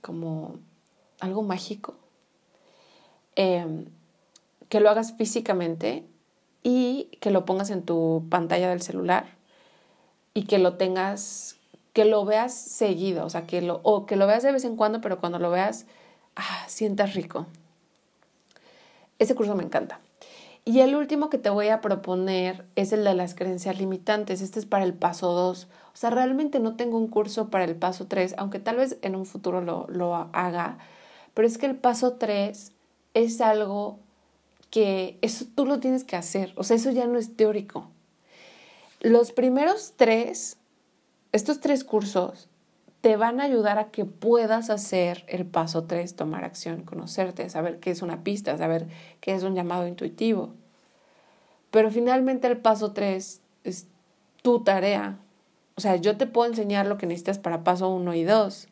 como 0.00 0.58
algo 1.20 1.42
mágico. 1.42 1.96
Em, 3.36 3.90
que 4.70 4.80
lo 4.80 4.88
hagas 4.88 5.18
físicamente 5.18 6.06
y 6.62 7.10
que 7.20 7.30
lo 7.30 7.44
pongas 7.44 7.68
en 7.68 7.82
tu 7.82 8.24
pantalla 8.30 8.70
del 8.70 8.80
celular 8.80 9.33
y 10.34 10.44
que 10.44 10.58
lo 10.58 10.74
tengas, 10.74 11.56
que 11.92 12.04
lo 12.04 12.24
veas 12.24 12.52
seguido, 12.52 13.24
o 13.24 13.30
sea, 13.30 13.46
que 13.46 13.62
lo, 13.62 13.80
o 13.84 14.04
que 14.04 14.16
lo 14.16 14.26
veas 14.26 14.42
de 14.42 14.52
vez 14.52 14.64
en 14.64 14.76
cuando, 14.76 15.00
pero 15.00 15.20
cuando 15.20 15.38
lo 15.38 15.50
veas, 15.50 15.86
ah, 16.36 16.64
sientas 16.66 17.14
rico. 17.14 17.46
Ese 19.20 19.34
curso 19.34 19.54
me 19.54 19.62
encanta. 19.62 20.00
Y 20.66 20.80
el 20.80 20.94
último 20.94 21.28
que 21.28 21.38
te 21.38 21.50
voy 21.50 21.68
a 21.68 21.80
proponer 21.80 22.64
es 22.74 22.92
el 22.92 23.04
de 23.04 23.14
las 23.14 23.34
creencias 23.34 23.78
limitantes. 23.78 24.40
Este 24.40 24.58
es 24.58 24.66
para 24.66 24.84
el 24.84 24.94
paso 24.94 25.32
2. 25.32 25.68
O 25.92 25.96
sea, 25.96 26.10
realmente 26.10 26.58
no 26.58 26.74
tengo 26.74 26.96
un 26.96 27.08
curso 27.08 27.50
para 27.50 27.64
el 27.64 27.76
paso 27.76 28.06
3, 28.06 28.34
aunque 28.38 28.58
tal 28.58 28.76
vez 28.76 28.96
en 29.02 29.14
un 29.14 29.26
futuro 29.26 29.60
lo, 29.60 29.86
lo 29.88 30.14
haga. 30.32 30.78
Pero 31.34 31.46
es 31.46 31.58
que 31.58 31.66
el 31.66 31.76
paso 31.76 32.14
3 32.14 32.72
es 33.12 33.40
algo 33.42 33.98
que 34.70 35.18
eso 35.20 35.44
tú 35.54 35.66
lo 35.66 35.80
tienes 35.80 36.02
que 36.02 36.16
hacer. 36.16 36.54
O 36.56 36.64
sea, 36.64 36.76
eso 36.76 36.90
ya 36.90 37.06
no 37.06 37.18
es 37.18 37.36
teórico. 37.36 37.90
Los 39.04 39.32
primeros 39.32 39.92
tres, 39.96 40.56
estos 41.32 41.60
tres 41.60 41.84
cursos, 41.84 42.48
te 43.02 43.18
van 43.18 43.38
a 43.38 43.44
ayudar 43.44 43.76
a 43.76 43.90
que 43.90 44.06
puedas 44.06 44.70
hacer 44.70 45.26
el 45.28 45.44
paso 45.44 45.84
tres, 45.84 46.16
tomar 46.16 46.42
acción, 46.42 46.84
conocerte, 46.84 47.50
saber 47.50 47.80
qué 47.80 47.90
es 47.90 48.00
una 48.00 48.24
pista, 48.24 48.56
saber 48.56 48.86
qué 49.20 49.34
es 49.34 49.42
un 49.42 49.54
llamado 49.54 49.86
intuitivo. 49.86 50.54
Pero 51.70 51.90
finalmente 51.90 52.46
el 52.46 52.56
paso 52.56 52.92
tres 52.92 53.42
es 53.62 53.88
tu 54.40 54.64
tarea. 54.64 55.18
O 55.74 55.82
sea, 55.82 55.96
yo 55.96 56.16
te 56.16 56.26
puedo 56.26 56.48
enseñar 56.48 56.86
lo 56.86 56.96
que 56.96 57.04
necesitas 57.04 57.38
para 57.38 57.62
paso 57.62 57.90
uno 57.90 58.14
y 58.14 58.24
dos, 58.24 58.68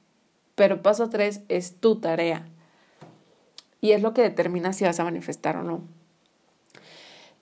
pero 0.54 0.80
paso 0.80 1.10
tres 1.10 1.42
es 1.50 1.74
tu 1.74 1.96
tarea. 1.96 2.48
Y 3.82 3.90
es 3.90 4.00
lo 4.00 4.14
que 4.14 4.22
determina 4.22 4.72
si 4.72 4.86
vas 4.86 4.98
a 4.98 5.04
manifestar 5.04 5.58
o 5.58 5.62
no. 5.62 5.82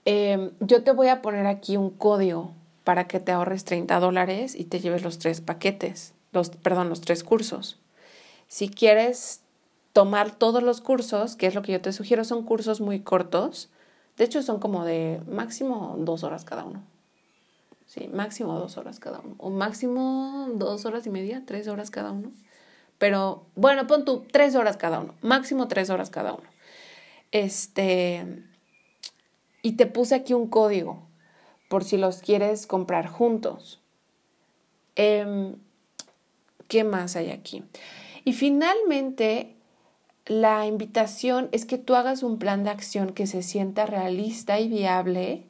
Em, 0.03 0.51
yo 0.59 0.83
te 0.83 0.91
voy 0.91 1.07
a 1.07 1.21
poner 1.21 1.47
aquí 1.47 1.77
un 1.77 1.89
código 1.89 2.51
para 2.91 3.07
que 3.07 3.21
te 3.21 3.31
ahorres 3.31 3.63
30 3.63 4.01
dólares 4.01 4.53
y 4.53 4.65
te 4.65 4.81
lleves 4.81 5.01
los 5.01 5.17
tres 5.17 5.39
paquetes, 5.39 6.13
los, 6.33 6.49
perdón, 6.49 6.89
los 6.89 6.99
tres 6.99 7.23
cursos. 7.23 7.79
Si 8.49 8.67
quieres 8.67 9.39
tomar 9.93 10.35
todos 10.35 10.61
los 10.61 10.81
cursos, 10.81 11.37
que 11.37 11.47
es 11.47 11.55
lo 11.55 11.61
que 11.61 11.71
yo 11.71 11.79
te 11.79 11.93
sugiero, 11.93 12.25
son 12.25 12.43
cursos 12.43 12.81
muy 12.81 12.99
cortos. 12.99 13.69
De 14.17 14.25
hecho, 14.25 14.43
son 14.43 14.59
como 14.59 14.83
de 14.83 15.21
máximo 15.25 15.95
dos 15.99 16.25
horas 16.25 16.43
cada 16.43 16.65
uno. 16.65 16.83
Sí, 17.85 18.09
máximo 18.11 18.59
dos 18.59 18.75
horas 18.75 18.99
cada 18.99 19.21
uno. 19.21 19.35
O 19.37 19.51
máximo 19.51 20.49
dos 20.55 20.83
horas 20.83 21.07
y 21.07 21.11
media, 21.11 21.43
tres 21.45 21.69
horas 21.69 21.91
cada 21.91 22.11
uno. 22.11 22.33
Pero 22.97 23.45
bueno, 23.55 23.87
pon 23.87 24.03
tú 24.03 24.25
tres 24.33 24.53
horas 24.55 24.75
cada 24.75 24.99
uno. 24.99 25.15
Máximo 25.21 25.69
tres 25.69 25.89
horas 25.89 26.09
cada 26.09 26.33
uno. 26.33 26.49
Este. 27.31 28.43
Y 29.61 29.77
te 29.77 29.85
puse 29.85 30.13
aquí 30.13 30.33
un 30.33 30.49
código 30.49 31.09
por 31.71 31.85
si 31.85 31.95
los 31.95 32.17
quieres 32.17 32.67
comprar 32.67 33.07
juntos. 33.07 33.79
Em, 34.97 35.55
¿Qué 36.67 36.83
más 36.83 37.15
hay 37.15 37.29
aquí? 37.29 37.63
Y 38.25 38.33
finalmente, 38.33 39.55
la 40.25 40.65
invitación 40.65 41.47
es 41.53 41.65
que 41.65 41.77
tú 41.77 41.95
hagas 41.95 42.23
un 42.23 42.39
plan 42.39 42.65
de 42.65 42.71
acción 42.71 43.13
que 43.13 43.25
se 43.25 43.41
sienta 43.41 43.85
realista 43.85 44.59
y 44.59 44.67
viable 44.67 45.45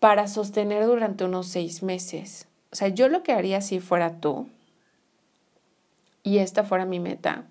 para 0.00 0.28
sostener 0.28 0.84
durante 0.84 1.24
unos 1.24 1.46
seis 1.46 1.82
meses. 1.82 2.46
O 2.70 2.76
sea, 2.76 2.88
yo 2.88 3.08
lo 3.08 3.22
que 3.22 3.32
haría 3.32 3.62
si 3.62 3.80
fuera 3.80 4.20
tú 4.20 4.50
y 6.22 6.38
esta 6.38 6.62
fuera 6.62 6.84
mi 6.84 7.00
meta, 7.00 7.46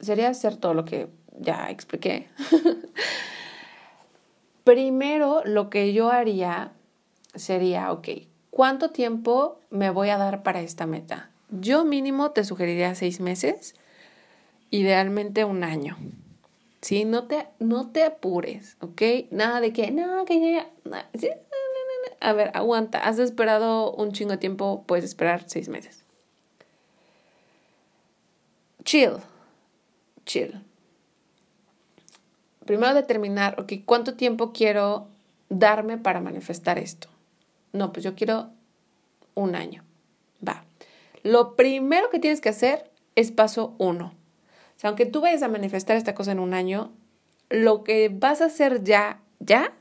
sería 0.00 0.30
hacer 0.30 0.56
todo 0.56 0.72
lo 0.72 0.86
que 0.86 1.10
ya 1.38 1.68
expliqué. 1.68 2.26
Primero, 4.68 5.40
lo 5.46 5.70
que 5.70 5.94
yo 5.94 6.10
haría 6.10 6.72
sería, 7.34 7.90
ok, 7.90 8.06
¿cuánto 8.50 8.90
tiempo 8.90 9.60
me 9.70 9.88
voy 9.88 10.10
a 10.10 10.18
dar 10.18 10.42
para 10.42 10.60
esta 10.60 10.84
meta? 10.84 11.30
Yo 11.48 11.86
mínimo 11.86 12.32
te 12.32 12.44
sugeriría 12.44 12.94
seis 12.94 13.18
meses, 13.18 13.74
idealmente 14.68 15.46
un 15.46 15.64
año. 15.64 15.96
¿Sí? 16.82 17.06
No 17.06 17.24
te, 17.24 17.46
no 17.58 17.88
te 17.92 18.04
apures, 18.04 18.76
¿ok? 18.82 19.30
Nada 19.30 19.62
de 19.62 19.72
que, 19.72 19.90
no, 19.90 20.26
que 20.26 20.38
ya, 20.38 20.68
ya. 21.14 21.38
A 22.20 22.34
ver, 22.34 22.50
aguanta. 22.52 22.98
Has 22.98 23.18
esperado 23.18 23.94
un 23.94 24.12
chingo 24.12 24.32
de 24.32 24.36
tiempo, 24.36 24.84
puedes 24.86 25.06
esperar 25.06 25.44
seis 25.46 25.70
meses. 25.70 26.04
Chill. 28.84 29.16
Chill 30.26 30.67
primero 32.68 32.92
determinar, 32.92 33.58
ok, 33.58 33.72
¿cuánto 33.86 34.12
tiempo 34.14 34.52
quiero 34.52 35.08
darme 35.48 35.96
para 35.96 36.20
manifestar 36.20 36.78
esto? 36.78 37.08
No, 37.72 37.94
pues 37.94 38.04
yo 38.04 38.14
quiero 38.14 38.50
un 39.34 39.54
año. 39.54 39.84
Va. 40.46 40.66
Lo 41.22 41.56
primero 41.56 42.10
que 42.10 42.18
tienes 42.18 42.42
que 42.42 42.50
hacer 42.50 42.90
es 43.16 43.32
paso 43.32 43.74
uno. 43.78 44.12
O 44.76 44.80
sea, 44.80 44.88
aunque 44.88 45.06
tú 45.06 45.22
vayas 45.22 45.42
a 45.42 45.48
manifestar 45.48 45.96
esta 45.96 46.14
cosa 46.14 46.32
en 46.32 46.40
un 46.40 46.52
año, 46.52 46.92
lo 47.48 47.84
que 47.84 48.10
vas 48.10 48.42
a 48.42 48.46
hacer 48.46 48.84
ya, 48.84 49.22
ya, 49.40 49.72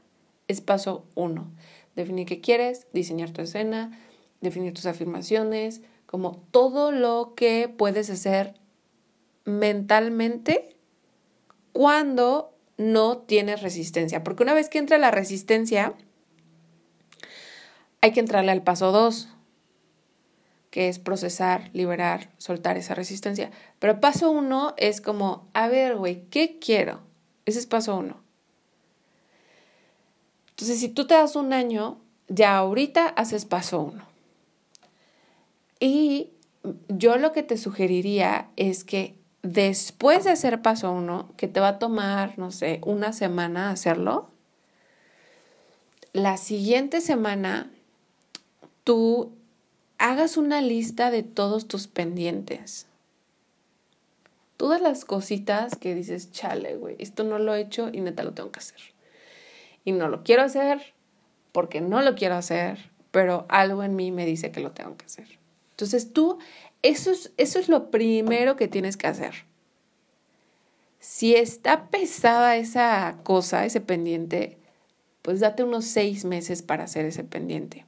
es 0.47 0.61
paso 0.61 1.03
uno. 1.13 1.51
Definir 1.97 2.25
qué 2.25 2.39
quieres, 2.39 2.87
diseñar 2.93 3.31
tu 3.31 3.41
escena, 3.41 3.99
definir 4.39 4.73
tus 4.73 4.85
afirmaciones, 4.85 5.81
como 6.05 6.37
todo 6.51 6.93
lo 6.93 7.33
que 7.35 7.67
puedes 7.67 8.09
hacer 8.09 8.53
mentalmente 9.43 10.77
cuando 11.73 12.56
no 12.77 13.17
tienes 13.17 13.61
resistencia. 13.61 14.23
Porque 14.23 14.43
una 14.43 14.53
vez 14.53 14.69
que 14.69 14.77
entra 14.77 14.97
la 14.97 15.11
resistencia, 15.11 15.93
hay 18.01 18.11
que 18.11 18.19
entrarle 18.19 18.51
al 18.51 18.63
paso 18.63 18.91
2, 18.91 19.29
que 20.69 20.89
es 20.89 20.99
procesar, 20.99 21.69
liberar, 21.73 22.29
soltar 22.37 22.77
esa 22.77 22.93
resistencia. 22.93 23.51
Pero 23.79 23.99
paso 23.99 24.29
1 24.29 24.75
es 24.77 25.01
como, 25.01 25.47
a 25.53 25.67
ver, 25.67 25.95
güey, 25.95 26.25
¿qué 26.29 26.59
quiero? 26.59 27.01
Ese 27.45 27.59
es 27.59 27.65
paso 27.65 27.97
1. 27.97 28.15
Entonces, 30.49 30.79
si 30.79 30.89
tú 30.89 31.07
te 31.07 31.13
das 31.13 31.35
un 31.35 31.53
año, 31.53 31.99
ya 32.27 32.57
ahorita 32.57 33.07
haces 33.07 33.45
paso 33.45 33.81
1. 33.81 34.03
Y 35.79 36.31
yo 36.89 37.17
lo 37.17 37.31
que 37.31 37.43
te 37.43 37.57
sugeriría 37.57 38.49
es 38.55 38.83
que 38.83 39.16
después 39.53 40.25
de 40.25 40.31
hacer 40.31 40.61
paso 40.61 40.91
uno, 40.91 41.29
que 41.37 41.47
te 41.47 41.59
va 41.59 41.69
a 41.69 41.79
tomar, 41.79 42.37
no 42.37 42.51
sé, 42.51 42.81
una 42.83 43.13
semana 43.13 43.71
hacerlo, 43.71 44.29
la 46.11 46.37
siguiente 46.37 46.99
semana 46.99 47.71
tú 48.83 49.31
hagas 49.99 50.35
una 50.35 50.61
lista 50.61 51.11
de 51.11 51.23
todos 51.23 51.67
tus 51.67 51.87
pendientes. 51.87 52.87
Todas 54.57 54.81
las 54.81 55.05
cositas 55.05 55.75
que 55.77 55.95
dices, 55.95 56.31
chale, 56.31 56.75
güey, 56.75 56.95
esto 56.99 57.23
no 57.23 57.39
lo 57.39 57.55
he 57.55 57.61
hecho 57.61 57.89
y 57.93 58.01
neta 58.01 58.23
lo 58.23 58.33
tengo 58.33 58.51
que 58.51 58.59
hacer. 58.59 58.81
Y 59.85 59.93
no 59.93 60.09
lo 60.09 60.23
quiero 60.23 60.43
hacer 60.43 60.93
porque 61.53 61.79
no 61.79 62.01
lo 62.01 62.15
quiero 62.15 62.35
hacer, 62.35 62.89
pero 63.11 63.45
algo 63.47 63.83
en 63.83 63.95
mí 63.95 64.11
me 64.11 64.25
dice 64.25 64.51
que 64.51 64.59
lo 64.59 64.71
tengo 64.71 64.97
que 64.97 65.05
hacer. 65.05 65.37
Entonces 65.71 66.11
tú, 66.11 66.39
eso 66.87 67.11
es, 67.11 67.33
eso 67.37 67.59
es 67.59 67.67
lo 67.67 67.91
primero 67.91 68.55
que 68.55 68.67
tienes 68.67 68.95
que 68.95 69.07
hacer. 69.07 69.45
Si 70.99 71.35
está 71.35 71.89
pesada 71.89 72.55
esa 72.55 73.17
cosa, 73.23 73.65
ese 73.65 73.81
pendiente, 73.81 74.57
pues 75.21 75.39
date 75.39 75.63
unos 75.63 75.85
seis 75.85 76.25
meses 76.25 76.61
para 76.61 76.85
hacer 76.85 77.05
ese 77.05 77.23
pendiente. 77.23 77.85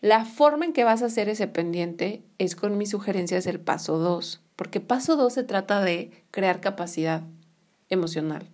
La 0.00 0.24
forma 0.24 0.64
en 0.64 0.72
que 0.72 0.82
vas 0.82 1.02
a 1.02 1.06
hacer 1.06 1.28
ese 1.28 1.46
pendiente 1.46 2.22
es 2.38 2.56
con 2.56 2.76
mis 2.78 2.90
sugerencias 2.90 3.44
del 3.44 3.60
paso 3.60 3.98
2, 3.98 4.40
porque 4.56 4.80
paso 4.80 5.16
2 5.16 5.32
se 5.32 5.44
trata 5.44 5.80
de 5.82 6.10
crear 6.30 6.60
capacidad 6.60 7.22
emocional, 7.88 8.48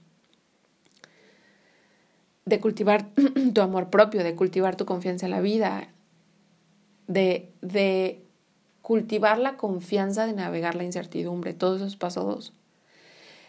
de 2.45 2.61
cultivar 2.61 3.09
tu 3.55 3.61
amor 3.61 3.89
propio, 3.89 4.25
de 4.25 4.35
cultivar 4.35 4.77
tu 4.77 4.85
confianza 4.85 5.27
en 5.27 5.31
la 5.31 5.41
vida, 5.41 5.89
de, 7.07 7.51
de 7.63 8.28
cultivar 8.89 9.37
la 9.37 9.59
confianza 9.59 10.25
de 10.25 10.33
navegar 10.33 10.75
la 10.75 10.83
incertidumbre, 10.83 11.53
todo 11.53 11.77
eso 11.77 11.85
es 11.85 11.97
paso 11.97 12.25
2. 12.25 12.55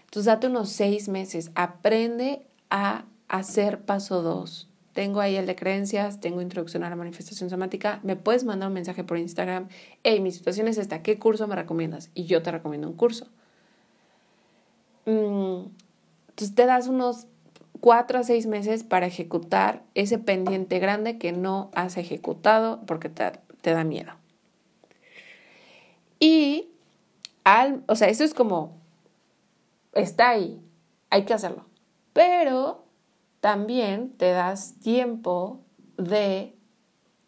Entonces 0.02 0.26
date 0.26 0.48
unos 0.48 0.68
seis 0.68 1.08
meses, 1.08 1.52
aprende 1.56 2.46
a 2.70 3.06
hacer 3.30 3.80
paso 3.80 4.22
2 4.22 4.68
tengo 4.92 5.22
ahí 5.22 5.38
el 5.38 5.46
de 5.46 5.56
creencias, 5.56 6.20
tengo 6.20 6.42
introducción 6.42 6.84
a 6.84 6.90
la 6.90 6.98
manifestación 6.98 7.50
somática, 7.50 8.02
me 8.04 8.18
puedes 8.18 8.44
mandar 8.44 8.68
un 8.68 8.74
mensaje 8.74 9.06
por 9.06 9.18
Instagram, 9.18 9.70
hey, 10.04 10.20
mi 10.20 10.34
situación 10.34 10.68
es 10.68 10.78
esta, 10.78 11.02
¿qué 11.04 11.18
curso 11.18 11.48
me 11.48 11.56
recomiendas? 11.56 12.10
Y 12.16 12.26
yo 12.26 12.42
te 12.42 12.52
recomiendo 12.52 12.90
un 12.90 12.96
curso. 12.96 13.26
Mm, 15.06 15.68
entonces 16.32 16.54
te 16.54 16.66
das 16.66 16.90
unos 16.90 17.28
cuatro 17.80 18.20
a 18.20 18.24
seis 18.24 18.46
meses 18.46 18.84
para 18.84 19.06
ejecutar 19.06 19.84
ese 19.96 20.18
pendiente 20.18 20.80
grande 20.80 21.18
que 21.18 21.32
no 21.32 21.72
has 21.76 21.96
ejecutado 21.96 22.82
porque 22.86 23.08
te, 23.08 23.32
te 23.62 23.72
da 23.72 23.86
miedo. 23.86 24.12
Y, 26.20 26.68
o 27.88 27.96
sea, 27.96 28.10
eso 28.10 28.24
es 28.24 28.34
como, 28.34 28.78
está 29.94 30.30
ahí, 30.30 30.62
hay 31.10 31.26
que 31.26 31.34
hacerlo. 31.34 31.66
Pero 32.14 32.86
también 33.40 34.12
te 34.18 34.32
das 34.32 34.76
tiempo 34.80 35.62
de 35.98 36.56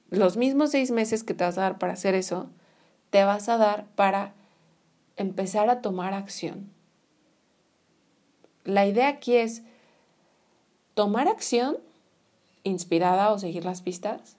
los 0.09 0.37
mismos 0.37 0.71
seis 0.71 0.91
meses 0.91 1.23
que 1.23 1.33
te 1.33 1.43
vas 1.43 1.57
a 1.57 1.61
dar 1.61 1.77
para 1.77 1.93
hacer 1.93 2.15
eso, 2.15 2.49
te 3.09 3.23
vas 3.23 3.49
a 3.49 3.57
dar 3.57 3.87
para 3.95 4.33
empezar 5.15 5.69
a 5.69 5.81
tomar 5.81 6.13
acción. 6.13 6.71
La 8.63 8.85
idea 8.85 9.07
aquí 9.07 9.35
es 9.35 9.63
tomar 10.93 11.27
acción 11.27 11.77
inspirada 12.63 13.31
o 13.31 13.39
seguir 13.39 13.65
las 13.65 13.81
pistas 13.81 14.37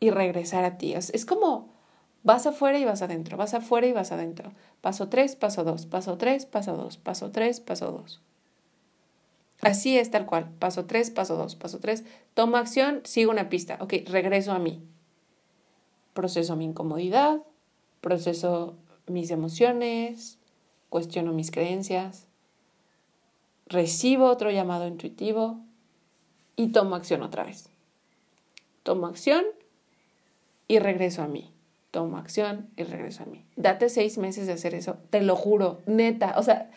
y 0.00 0.10
regresar 0.10 0.64
a 0.64 0.78
ti. 0.78 0.94
Es, 0.94 1.26
como 1.26 1.68
vas 2.22 2.46
afuera 2.46 2.78
y 2.78 2.84
vas 2.84 3.02
adentro, 3.02 3.36
vas 3.36 3.54
afuera 3.54 3.86
y 3.86 3.92
vas 3.92 4.12
adentro. 4.12 4.52
Paso 4.80 5.08
tres, 5.08 5.36
paso 5.36 5.64
dos, 5.64 5.86
paso 5.86 6.18
tres, 6.18 6.46
paso 6.46 6.76
dos, 6.76 6.96
paso 6.96 7.30
tres, 7.30 7.60
paso 7.60 7.92
dos. 7.92 8.20
Así 9.60 9.98
es 9.98 10.10
tal 10.10 10.26
cual. 10.26 10.48
Paso 10.58 10.84
3, 10.86 11.10
paso 11.10 11.36
2, 11.36 11.56
paso 11.56 11.80
3. 11.80 12.04
Tomo 12.34 12.56
acción, 12.56 13.00
sigo 13.04 13.30
una 13.30 13.48
pista. 13.48 13.76
Ok, 13.80 13.94
regreso 14.06 14.52
a 14.52 14.58
mí. 14.58 14.82
Proceso 16.14 16.56
mi 16.56 16.64
incomodidad, 16.64 17.42
proceso 18.00 18.76
mis 19.06 19.30
emociones, 19.30 20.38
cuestiono 20.88 21.32
mis 21.32 21.50
creencias, 21.50 22.26
recibo 23.66 24.26
otro 24.26 24.50
llamado 24.50 24.86
intuitivo 24.86 25.60
y 26.56 26.68
tomo 26.68 26.96
acción 26.96 27.22
otra 27.22 27.44
vez. 27.44 27.70
Tomo 28.82 29.06
acción 29.06 29.44
y 30.66 30.78
regreso 30.78 31.22
a 31.22 31.28
mí. 31.28 31.52
Tomo 31.90 32.18
acción 32.18 32.68
y 32.76 32.84
regreso 32.84 33.22
a 33.22 33.26
mí. 33.26 33.46
Date 33.56 33.88
seis 33.88 34.18
meses 34.18 34.46
de 34.46 34.52
hacer 34.52 34.74
eso, 34.74 34.98
te 35.10 35.22
lo 35.22 35.36
juro, 35.36 35.80
neta. 35.86 36.34
O 36.38 36.42
sea, 36.42 36.70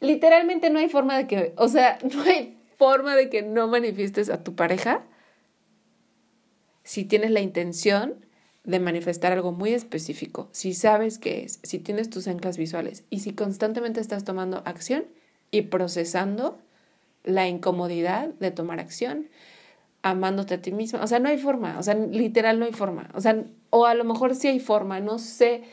literalmente 0.00 0.70
no 0.70 0.78
hay 0.78 0.88
forma 0.88 1.16
de 1.16 1.26
que, 1.26 1.54
o 1.56 1.68
sea, 1.68 1.98
no 2.14 2.22
hay 2.22 2.58
forma 2.76 3.16
de 3.16 3.28
que 3.28 3.42
no 3.42 3.68
manifiestes 3.68 4.30
a 4.30 4.42
tu 4.42 4.54
pareja 4.54 5.04
si 6.88 7.04
tienes 7.04 7.30
la 7.30 7.40
intención 7.40 8.24
de 8.64 8.80
manifestar 8.80 9.32
algo 9.32 9.52
muy 9.52 9.74
específico, 9.74 10.48
si 10.52 10.72
sabes 10.72 11.18
qué 11.18 11.44
es, 11.44 11.60
si 11.62 11.78
tienes 11.78 12.08
tus 12.08 12.28
anclas 12.28 12.56
visuales 12.56 13.04
y 13.10 13.20
si 13.20 13.34
constantemente 13.34 14.00
estás 14.00 14.24
tomando 14.24 14.62
acción 14.64 15.04
y 15.50 15.62
procesando 15.62 16.58
la 17.24 17.46
incomodidad 17.46 18.28
de 18.40 18.50
tomar 18.50 18.80
acción, 18.80 19.28
amándote 20.02 20.54
a 20.54 20.62
ti 20.62 20.72
misma. 20.72 21.02
O 21.02 21.06
sea, 21.06 21.18
no 21.18 21.28
hay 21.28 21.38
forma, 21.38 21.78
o 21.78 21.82
sea, 21.82 21.94
literal 21.94 22.58
no 22.58 22.64
hay 22.66 22.72
forma. 22.72 23.08
O 23.14 23.20
sea, 23.20 23.44
o 23.70 23.86
a 23.86 23.94
lo 23.94 24.04
mejor 24.04 24.34
sí 24.34 24.48
hay 24.48 24.60
forma, 24.60 25.00
no 25.00 25.18
sé. 25.18 25.64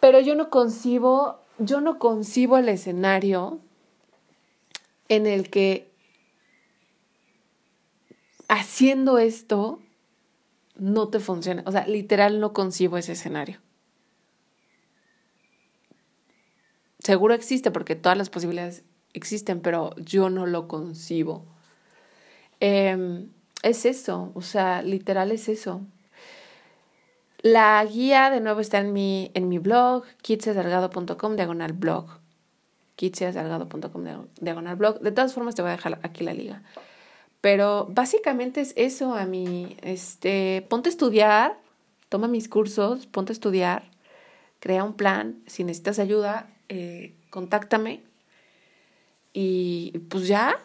Pero 0.00 0.20
yo 0.20 0.34
no 0.34 0.50
concibo 0.50 1.40
yo 1.58 1.80
no 1.80 1.98
concibo 1.98 2.56
el 2.56 2.68
escenario 2.68 3.60
en 5.08 5.26
el 5.26 5.50
que 5.50 5.92
haciendo 8.48 9.18
esto 9.18 9.80
no 10.76 11.08
te 11.08 11.18
funciona. 11.18 11.64
O 11.66 11.72
sea, 11.72 11.86
literal 11.86 12.40
no 12.40 12.52
concibo 12.52 12.96
ese 12.96 13.12
escenario. 13.12 13.60
Seguro 17.00 17.34
existe 17.34 17.70
porque 17.70 17.96
todas 17.96 18.16
las 18.16 18.30
posibilidades 18.30 18.84
existen, 19.12 19.60
pero 19.60 19.94
yo 19.96 20.30
no 20.30 20.46
lo 20.46 20.68
concibo. 20.68 21.46
Em, 22.60 23.30
es 23.62 23.86
eso, 23.86 24.32
o 24.34 24.42
sea, 24.42 24.82
literal 24.82 25.32
es 25.32 25.48
eso. 25.48 25.82
La 27.40 27.84
guía 27.84 28.30
de 28.30 28.40
nuevo 28.40 28.60
está 28.60 28.78
en 28.78 28.92
mi, 28.92 29.30
en 29.34 29.48
mi 29.48 29.58
blog, 29.58 30.04
kitsesalgado.com 30.22 31.36
diagonal 31.36 31.72
blog. 31.72 32.06
kitsesalgado.com 32.96 34.04
diagonal 34.40 34.76
blog. 34.76 35.00
De 35.00 35.12
todas 35.12 35.34
formas 35.34 35.54
te 35.54 35.62
voy 35.62 35.70
a 35.70 35.76
dejar 35.76 36.00
aquí 36.02 36.24
la 36.24 36.34
liga. 36.34 36.62
Pero 37.40 37.86
básicamente 37.90 38.60
es 38.60 38.72
eso 38.76 39.14
a 39.14 39.24
mí. 39.24 39.76
Este, 39.82 40.66
ponte 40.68 40.88
a 40.88 40.92
estudiar, 40.92 41.58
toma 42.08 42.26
mis 42.26 42.48
cursos, 42.48 43.06
ponte 43.06 43.30
a 43.32 43.34
estudiar, 43.34 43.84
crea 44.58 44.82
un 44.82 44.94
plan. 44.94 45.40
Si 45.46 45.62
necesitas 45.62 46.00
ayuda, 46.00 46.50
eh, 46.68 47.14
contáctame. 47.30 48.02
Y 49.32 49.96
pues 50.08 50.26
ya, 50.26 50.58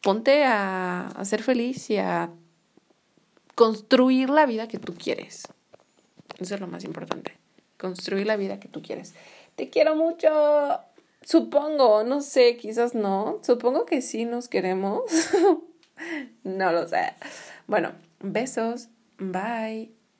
ponte 0.00 0.44
a, 0.44 1.12
ser 1.24 1.42
feliz 1.42 1.90
y 1.90 1.98
a 1.98 2.30
construir 3.54 4.30
la 4.30 4.46
vida 4.46 4.68
que 4.68 4.78
tú 4.78 4.94
quieres. 4.94 5.48
Eso 6.38 6.54
es 6.54 6.60
lo 6.60 6.66
más 6.66 6.84
importante. 6.84 7.36
Construir 7.78 8.26
la 8.26 8.36
vida 8.36 8.60
que 8.60 8.68
tú 8.68 8.82
quieres. 8.82 9.14
Te 9.56 9.70
quiero 9.70 9.94
mucho. 9.94 10.28
Supongo, 11.22 12.02
no 12.04 12.22
sé, 12.22 12.56
quizás 12.56 12.94
no. 12.94 13.40
Supongo 13.42 13.84
que 13.84 14.00
sí 14.00 14.24
nos 14.24 14.48
queremos. 14.48 15.02
no 16.44 16.72
lo 16.72 16.88
sé. 16.88 17.14
Bueno, 17.66 17.92
besos. 18.20 18.88
Bye. 19.18 19.99